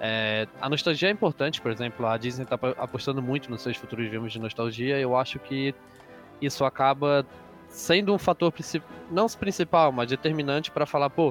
É, 0.00 0.46
a 0.60 0.68
nostalgia 0.68 1.08
é 1.08 1.12
importante, 1.12 1.60
por 1.60 1.70
exemplo, 1.70 2.06
a 2.06 2.16
Disney 2.16 2.46
tá 2.46 2.58
apostando 2.78 3.20
muito 3.20 3.50
nos 3.50 3.60
seus 3.62 3.76
futuros 3.76 4.08
filmes 4.08 4.32
de 4.32 4.38
nostalgia, 4.38 4.98
e 4.98 5.02
eu 5.02 5.14
acho 5.16 5.38
que 5.38 5.74
isso 6.40 6.64
acaba 6.64 7.26
sendo 7.68 8.14
um 8.14 8.18
fator 8.18 8.52
não 9.10 9.26
principal, 9.28 9.92
mas 9.92 10.08
determinante 10.08 10.70
para 10.70 10.86
falar, 10.86 11.10
pô, 11.10 11.28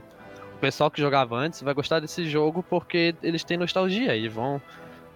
o 0.55 0.59
pessoal 0.59 0.91
que 0.91 1.01
jogava 1.01 1.35
antes 1.35 1.61
vai 1.63 1.73
gostar 1.73 1.99
desse 1.99 2.25
jogo 2.29 2.61
porque 2.61 3.15
eles 3.23 3.43
têm 3.43 3.57
nostalgia 3.57 4.15
e 4.15 4.27
vão 4.27 4.61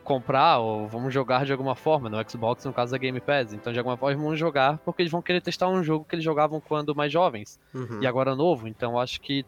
comprar 0.03 0.57
ou 0.59 0.87
vamos 0.87 1.13
jogar 1.13 1.45
de 1.45 1.51
alguma 1.51 1.75
forma. 1.75 2.09
No 2.09 2.17
Xbox, 2.29 2.65
no 2.65 2.73
caso, 2.73 2.95
é 2.95 2.99
Game 2.99 3.19
Pass. 3.21 3.53
Então, 3.53 3.71
de 3.71 3.79
alguma 3.79 3.95
forma, 3.95 4.21
vão 4.21 4.35
jogar 4.35 4.77
porque 4.79 5.01
eles 5.01 5.11
vão 5.11 5.21
querer 5.21 5.41
testar 5.41 5.69
um 5.69 5.83
jogo 5.83 6.05
que 6.05 6.15
eles 6.15 6.25
jogavam 6.25 6.59
quando 6.59 6.93
mais 6.95 7.11
jovens 7.11 7.59
Uhum. 7.73 7.99
e 8.01 8.07
agora 8.07 8.35
novo. 8.35 8.67
Então, 8.67 8.99
acho 8.99 9.21
que. 9.21 9.45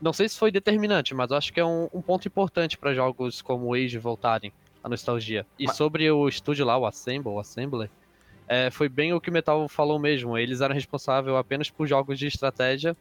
Não 0.00 0.12
sei 0.12 0.28
se 0.28 0.38
foi 0.38 0.50
determinante, 0.50 1.14
mas 1.14 1.30
acho 1.30 1.52
que 1.52 1.60
é 1.60 1.64
um, 1.64 1.88
um 1.92 2.00
ponto 2.00 2.26
importante 2.26 2.78
para 2.78 2.94
jogos 2.94 3.42
como 3.42 3.74
Age 3.74 3.98
voltarem 3.98 4.52
à 4.82 4.88
nostalgia. 4.88 5.46
E 5.58 5.66
Mas- 5.66 5.76
sobre 5.76 6.10
o 6.10 6.26
estúdio 6.28 6.64
lá, 6.64 6.78
o 6.78 6.86
Assemble, 6.86 7.30
o 7.30 7.38
Assembler, 7.38 7.90
é, 8.48 8.70
foi 8.70 8.88
bem 8.88 9.12
o 9.12 9.20
que 9.20 9.30
o 9.30 9.32
Metal 9.32 9.68
falou 9.68 9.98
mesmo. 9.98 10.36
Eles 10.36 10.60
eram 10.60 10.74
responsáveis 10.74 11.36
apenas 11.36 11.70
por 11.70 11.86
jogos 11.86 12.18
de 12.18 12.26
estratégia 12.26 12.96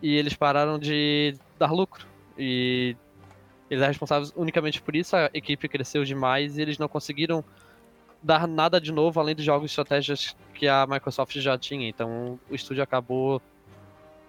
e 0.00 0.14
eles 0.14 0.34
pararam 0.34 0.78
de 0.78 1.34
dar 1.58 1.72
lucro. 1.72 2.06
E 2.38 2.96
eles 3.68 3.82
eram 3.82 3.90
responsáveis 3.90 4.32
unicamente 4.36 4.80
por 4.80 4.94
isso. 4.96 5.16
A 5.16 5.28
equipe 5.34 5.68
cresceu 5.68 6.04
demais 6.04 6.56
e 6.56 6.62
eles 6.62 6.78
não 6.78 6.88
conseguiram 6.88 7.44
dar 8.22 8.46
nada 8.48 8.80
de 8.80 8.90
novo 8.90 9.20
além 9.20 9.34
dos 9.34 9.44
jogos 9.44 9.70
de 9.70 9.72
estratégias 9.72 10.34
que 10.54 10.66
a 10.66 10.86
Microsoft 10.86 11.36
já 11.40 11.58
tinha. 11.58 11.88
Então 11.88 12.38
o 12.48 12.54
estúdio 12.54 12.82
acabou 12.82 13.42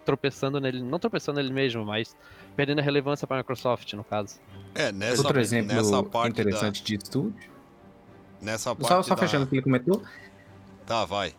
tropeçando 0.08 0.62
nele, 0.62 0.82
não 0.82 0.98
tropeçando 0.98 1.42
nele 1.42 1.54
mesmo, 1.54 1.86
mas 1.86 2.16
perdendo 2.56 2.80
a 2.80 2.82
relevância 2.82 3.28
para 3.28 3.36
a 3.36 3.40
Microsoft, 3.40 3.92
no 3.94 4.06
caso. 4.06 4.40
É, 4.74 4.90
nessa, 4.90 5.22
Outro 5.22 5.38
exemplo 5.38 5.76
nessa 5.76 6.02
parte 6.02 6.32
interessante 6.32 6.82
de 6.82 6.96
estúdio. 6.96 7.34
da... 8.40 8.52
Nessa 8.52 8.74
parte 8.74 8.88
Só, 8.88 9.04
só 9.04 9.16
da... 9.16 9.22
fechando 9.22 9.44
o 9.44 9.48
que 9.48 9.56
ele 9.56 9.64
comentou. 9.64 10.02
Tá, 10.86 11.04
vai. 11.04 11.34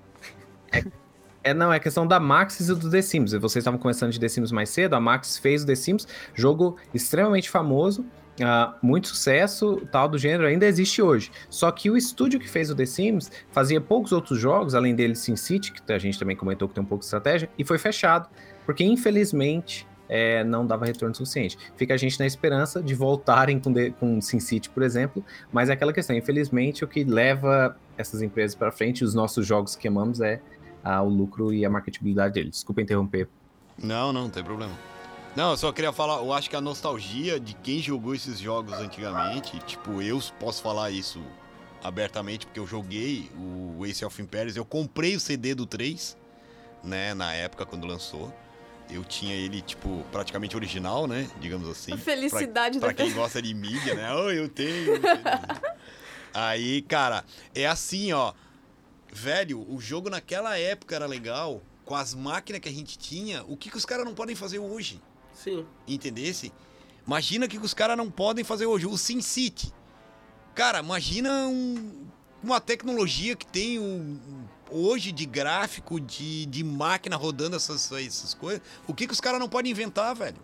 É, 1.42 1.54
não, 1.54 1.72
é 1.72 1.80
questão 1.80 2.06
da 2.06 2.20
Maxis 2.20 2.68
e 2.68 2.74
do 2.74 2.90
The 2.90 3.00
Sims. 3.00 3.32
Vocês 3.32 3.56
estavam 3.56 3.80
começando 3.80 4.12
de 4.12 4.20
The 4.20 4.28
Sims 4.28 4.52
mais 4.52 4.68
cedo, 4.68 4.94
a 4.94 5.00
Maxis 5.00 5.38
fez 5.38 5.62
o 5.62 5.66
The 5.66 5.74
Sims, 5.76 6.06
jogo 6.34 6.76
extremamente 6.92 7.48
famoso, 7.48 8.04
ah, 8.42 8.74
muito 8.82 9.08
sucesso, 9.08 9.82
tal 9.90 10.08
do 10.08 10.18
gênero, 10.18 10.46
ainda 10.46 10.66
existe 10.66 11.00
hoje. 11.02 11.30
Só 11.50 11.70
que 11.70 11.90
o 11.90 11.96
estúdio 11.96 12.38
que 12.40 12.48
fez 12.48 12.70
o 12.70 12.74
The 12.74 12.86
Sims 12.86 13.30
fazia 13.50 13.80
poucos 13.80 14.12
outros 14.12 14.38
jogos, 14.38 14.74
além 14.74 14.94
dele 14.94 15.14
SimCity, 15.14 15.72
que 15.72 15.92
a 15.92 15.98
gente 15.98 16.18
também 16.18 16.36
comentou 16.36 16.68
que 16.68 16.74
tem 16.74 16.82
um 16.82 16.86
pouco 16.86 17.00
de 17.00 17.06
estratégia, 17.06 17.48
e 17.58 17.64
foi 17.64 17.78
fechado, 17.78 18.28
porque 18.64 18.84
infelizmente 18.84 19.86
é, 20.08 20.42
não 20.44 20.66
dava 20.66 20.86
retorno 20.86 21.14
suficiente. 21.14 21.58
Fica 21.76 21.94
a 21.94 21.96
gente 21.96 22.18
na 22.18 22.26
esperança 22.26 22.82
de 22.82 22.94
voltarem 22.94 23.60
com, 23.60 23.72
The- 23.72 23.90
com 23.90 24.20
SimCity, 24.20 24.70
por 24.70 24.82
exemplo, 24.82 25.22
mas 25.52 25.68
é 25.68 25.74
aquela 25.74 25.92
questão, 25.92 26.16
infelizmente 26.16 26.84
o 26.84 26.88
que 26.88 27.04
leva 27.04 27.76
essas 27.96 28.22
empresas 28.22 28.54
para 28.54 28.72
frente, 28.72 29.04
os 29.04 29.14
nossos 29.14 29.46
jogos 29.46 29.76
que 29.76 29.86
amamos, 29.88 30.20
é 30.20 30.40
o 31.04 31.08
lucro 31.08 31.52
e 31.52 31.66
a 31.66 31.68
marketabilidade 31.68 32.34
deles. 32.34 32.52
Desculpa 32.52 32.80
interromper. 32.80 33.28
Não, 33.82 34.10
não, 34.10 34.22
não 34.22 34.30
tem 34.30 34.42
problema. 34.42 34.72
Não, 35.38 35.52
eu 35.52 35.56
só 35.56 35.70
queria 35.70 35.92
falar, 35.92 36.16
eu 36.16 36.32
acho 36.32 36.50
que 36.50 36.56
a 36.56 36.60
nostalgia 36.60 37.38
de 37.38 37.54
quem 37.54 37.80
jogou 37.80 38.12
esses 38.12 38.40
jogos 38.40 38.74
antigamente, 38.74 39.56
tipo, 39.60 40.02
eu 40.02 40.20
posso 40.40 40.60
falar 40.60 40.90
isso 40.90 41.22
abertamente, 41.80 42.44
porque 42.44 42.58
eu 42.58 42.66
joguei 42.66 43.30
o 43.36 43.86
Ace 43.86 44.04
of 44.04 44.20
Empires, 44.20 44.56
eu 44.56 44.64
comprei 44.64 45.14
o 45.14 45.20
CD 45.20 45.54
do 45.54 45.64
3, 45.64 46.16
né, 46.82 47.14
na 47.14 47.32
época 47.34 47.64
quando 47.64 47.86
lançou. 47.86 48.34
Eu 48.90 49.04
tinha 49.04 49.32
ele, 49.32 49.62
tipo, 49.62 50.04
praticamente 50.10 50.56
original, 50.56 51.06
né, 51.06 51.30
digamos 51.40 51.68
assim. 51.68 51.92
A 51.92 51.98
felicidade 51.98 52.80
Pra 52.80 52.88
da 52.88 52.94
quem 52.94 53.12
gosta 53.14 53.40
de 53.40 53.54
mídia, 53.54 53.94
né? 53.94 54.12
Oh, 54.12 54.32
eu 54.32 54.48
tenho. 54.48 54.94
eu 54.96 55.00
tenho. 55.00 55.14
Aí, 56.34 56.82
cara, 56.82 57.24
é 57.54 57.64
assim, 57.64 58.12
ó. 58.12 58.32
Velho, 59.12 59.64
o 59.72 59.80
jogo 59.80 60.10
naquela 60.10 60.58
época 60.58 60.96
era 60.96 61.06
legal, 61.06 61.62
com 61.84 61.94
as 61.94 62.12
máquinas 62.12 62.60
que 62.60 62.68
a 62.68 62.72
gente 62.72 62.98
tinha, 62.98 63.44
o 63.44 63.56
que, 63.56 63.70
que 63.70 63.76
os 63.76 63.84
caras 63.84 64.04
não 64.04 64.16
podem 64.16 64.34
fazer 64.34 64.58
hoje? 64.58 65.00
Sim. 65.42 65.64
Entendesse? 65.86 66.52
Imagina 67.06 67.46
que, 67.48 67.58
os 67.58 67.72
caras 67.72 67.96
não 67.96 68.10
podem 68.10 68.44
fazer 68.44 68.66
hoje. 68.66 68.86
O 68.86 68.98
SimCity. 68.98 69.72
Cara, 70.54 70.80
imagina 70.80 71.46
um- 71.46 72.06
uma 72.42 72.60
tecnologia 72.60 73.36
que 73.36 73.46
tem 73.46 73.78
um- 73.78 74.18
hoje 74.70 75.12
de 75.12 75.24
gráfico, 75.24 75.98
de, 76.00 76.44
de 76.46 76.64
máquina 76.64 77.16
rodando 77.16 77.56
essas, 77.56 77.90
essas 77.92 78.34
coisas. 78.34 78.60
O 78.86 78.92
que, 78.92 79.06
que 79.06 79.12
os 79.12 79.20
caras 79.20 79.38
não 79.40 79.48
podem 79.48 79.70
inventar, 79.72 80.14
velho? 80.14 80.36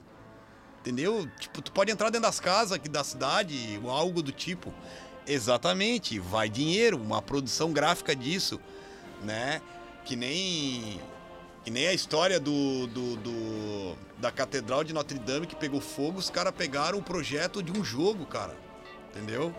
Entendeu? 0.81 1.29
Tipo, 1.41 1.61
tu 1.61 1.73
pode 1.73 1.91
entrar 1.91 2.11
dentro 2.11 2.27
das 2.29 2.39
casas 2.41 2.73
aqui 2.73 2.89
da 2.89 3.03
cidade, 3.03 3.81
ou 3.83 3.91
algo 3.91 4.23
do 4.23 4.31
tipo. 4.33 4.73
Exatamente, 5.27 6.19
vai 6.19 6.49
dinheiro, 6.49 6.97
uma 6.99 7.21
produção 7.23 7.73
gráfica 7.73 8.15
disso, 8.15 8.61
né? 9.23 9.61
Que 10.05 10.15
nem 10.15 11.01
que 11.65 11.71
nem 11.71 11.87
a 11.89 11.93
história 11.95 12.39
do, 12.39 12.87
do, 12.89 13.17
do- 13.17 13.95
da 14.19 14.31
Catedral 14.31 14.85
de 14.85 14.93
Notre 14.93 15.19
Dame 15.19 15.47
que 15.47 15.57
pegou 15.57 15.81
fogo, 15.81 16.19
os 16.19 16.31
caras 16.31 16.53
pegaram 16.55 16.99
o 16.99 17.03
projeto 17.03 17.63
de 17.63 17.73
um 17.79 17.83
jogo, 17.85 18.27
cara. 18.27 18.55
Entendeu? 19.11 19.55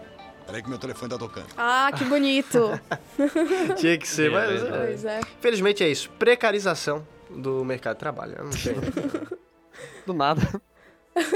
Peraí 0.45 0.61
que 0.61 0.69
meu 0.69 0.77
telefone 0.77 1.09
tá 1.09 1.17
tocando. 1.17 1.47
Ah, 1.57 1.89
que 1.97 2.03
bonito. 2.05 2.79
Tinha 3.77 3.97
que 3.97 4.07
ser, 4.07 4.29
mas. 4.31 4.47
Beleza. 4.61 4.67
é. 4.67 4.85
pois 4.85 5.05
é. 5.05 5.19
Infelizmente 5.39 5.83
é 5.83 5.89
isso. 5.89 6.09
Precarização 6.19 7.05
do 7.29 7.65
mercado 7.65 7.95
de 7.95 7.99
trabalho. 7.99 8.31
né? 8.33 8.37
Não 8.43 8.51
tem. 8.51 8.75
Do 10.05 10.13
nada. 10.13 10.41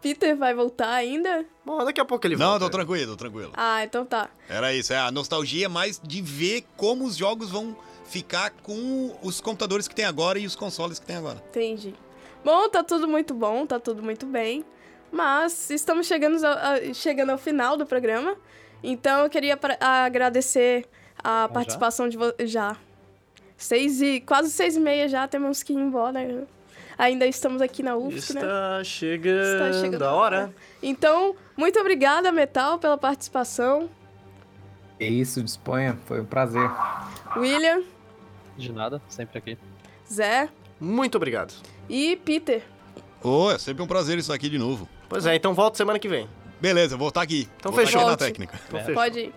Peter 0.00 0.34
vai 0.34 0.54
voltar 0.54 0.92
ainda? 0.94 1.44
Bom, 1.64 1.84
daqui 1.84 2.00
a 2.00 2.04
pouco 2.06 2.26
ele 2.26 2.36
Não, 2.36 2.46
volta. 2.52 2.64
tô 2.64 2.70
tranquilo, 2.70 3.10
tô 3.12 3.16
tranquilo. 3.18 3.52
Ah, 3.54 3.84
então 3.84 4.06
tá. 4.06 4.30
Era 4.48 4.72
isso, 4.72 4.92
é 4.94 4.98
a 4.98 5.10
nostalgia 5.10 5.68
mais 5.68 6.00
de 6.02 6.22
ver 6.22 6.64
como 6.76 7.04
os 7.04 7.16
jogos 7.16 7.50
vão 7.50 7.76
ficar 8.10 8.50
com 8.62 9.16
os 9.22 9.40
computadores 9.40 9.86
que 9.86 9.94
tem 9.94 10.04
agora 10.04 10.38
e 10.38 10.44
os 10.44 10.56
consoles 10.56 10.98
que 10.98 11.06
tem 11.06 11.16
agora. 11.16 11.42
Entendi. 11.48 11.94
Bom, 12.44 12.68
tá 12.68 12.82
tudo 12.82 13.06
muito 13.06 13.32
bom, 13.32 13.64
tá 13.64 13.78
tudo 13.78 14.02
muito 14.02 14.26
bem. 14.26 14.64
Mas 15.12 15.70
estamos 15.70 16.06
chegando 16.06 16.44
ao, 16.44 16.94
chegando 16.94 17.30
ao 17.30 17.38
final 17.38 17.76
do 17.76 17.86
programa. 17.86 18.36
Então 18.82 19.22
eu 19.24 19.30
queria 19.30 19.58
agradecer 19.80 20.86
a 21.22 21.42
já? 21.42 21.48
participação 21.48 22.08
de 22.08 22.16
vocês. 22.16 22.50
Já. 22.50 22.76
Seis 23.56 24.00
e, 24.00 24.20
quase 24.20 24.50
seis 24.50 24.76
e 24.76 24.80
meia 24.80 25.06
já, 25.08 25.28
temos 25.28 25.62
que 25.62 25.72
ir 25.72 25.76
embora. 25.76 26.46
Ainda 26.96 27.26
estamos 27.26 27.62
aqui 27.62 27.82
na 27.82 27.96
UFSC, 27.96 28.34
né? 28.34 28.40
Está 28.40 28.84
chegando, 28.84 29.66
Está 29.68 29.80
chegando 29.80 30.02
a 30.02 30.12
hora. 30.12 30.54
Então, 30.82 31.36
muito 31.56 31.78
obrigada, 31.78 32.32
Metal, 32.32 32.78
pela 32.78 32.96
participação. 32.98 33.88
É 34.98 35.06
isso, 35.06 35.42
disponha. 35.42 35.98
Foi 36.06 36.20
um 36.20 36.24
prazer. 36.26 36.70
William, 37.36 37.82
De 38.56 38.72
nada, 38.72 39.00
sempre 39.08 39.38
aqui. 39.38 39.58
Zé 40.10 40.48
Muito 40.80 41.16
obrigado. 41.16 41.54
e 41.88 42.16
Peter. 42.16 42.62
Ô, 43.22 43.50
é 43.50 43.58
sempre 43.58 43.82
um 43.82 43.86
prazer 43.86 44.18
isso 44.18 44.32
aqui 44.32 44.48
de 44.48 44.58
novo. 44.58 44.88
Pois 45.08 45.26
é, 45.26 45.34
então 45.34 45.52
volta 45.54 45.76
semana 45.76 45.98
que 45.98 46.08
vem. 46.08 46.28
Beleza, 46.60 46.96
vou 46.96 47.08
estar 47.08 47.22
aqui. 47.22 47.48
Então 47.56 47.72
vou 47.72 47.80
estar 47.82 47.98
fechou. 47.98 48.00
aqui 48.00 48.10
na 48.10 48.16
técnica. 48.16 48.60
Então 48.66 48.78
É. 48.78 48.82
fechou. 48.82 48.94
Pode 48.94 49.18
ir. 49.20 49.34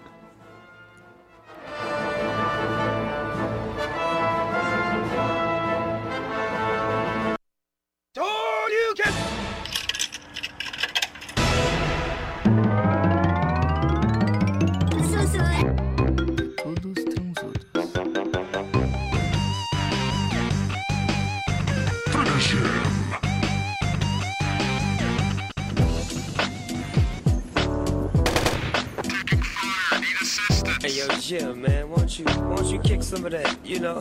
Jim, 31.34 31.56
man, 31.56 31.90
won't 31.90 32.20
you 32.20 32.26
won't 32.48 32.72
you 32.72 32.80
kick 32.80 33.02
some 33.02 33.26
of 33.26 33.32
that, 33.32 33.58
you 33.66 33.80
know? 33.80 34.00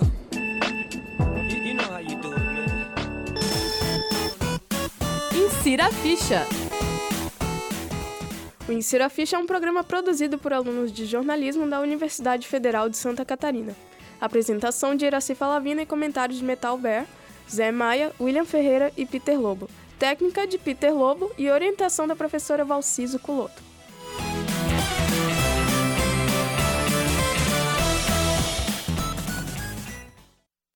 You, 1.49 1.62
you 1.64 1.73
know 1.73 1.85
how 1.85 1.99
you 1.99 2.21
do 2.21 2.31
it, 2.31 2.38
man. 2.38 2.92
Insira 5.33 5.90
ficha. 5.90 6.47
O 8.68 8.73
Insira 8.73 9.07
a 9.07 9.09
Ficha 9.09 9.37
é 9.37 9.38
um 9.38 9.47
programa 9.47 9.83
produzido 9.83 10.37
por 10.37 10.53
alunos 10.53 10.92
de 10.92 11.07
jornalismo 11.07 11.66
da 11.66 11.81
Universidade 11.81 12.47
Federal 12.47 12.90
de 12.90 12.99
Santa 12.99 13.25
Catarina. 13.25 13.75
Apresentação 14.21 14.95
de 14.95 15.07
Iraci 15.07 15.35
Falavina 15.35 15.81
e 15.81 15.87
comentários 15.87 16.38
de 16.38 16.45
Metal 16.45 16.77
Bear, 16.77 17.07
Zé 17.51 17.73
Maia, 17.73 18.12
William 18.21 18.45
Ferreira 18.45 18.92
e 18.95 19.07
Peter 19.07 19.40
Lobo. 19.40 19.71
técnica 19.99 20.47
de 20.47 20.59
Peter 20.59 20.92
Lobo 20.92 21.31
e 21.38 21.49
orientação 21.49 22.07
da 22.07 22.14
professora 22.14 22.62
Valciso 22.62 23.18
Culoto. 23.18 23.71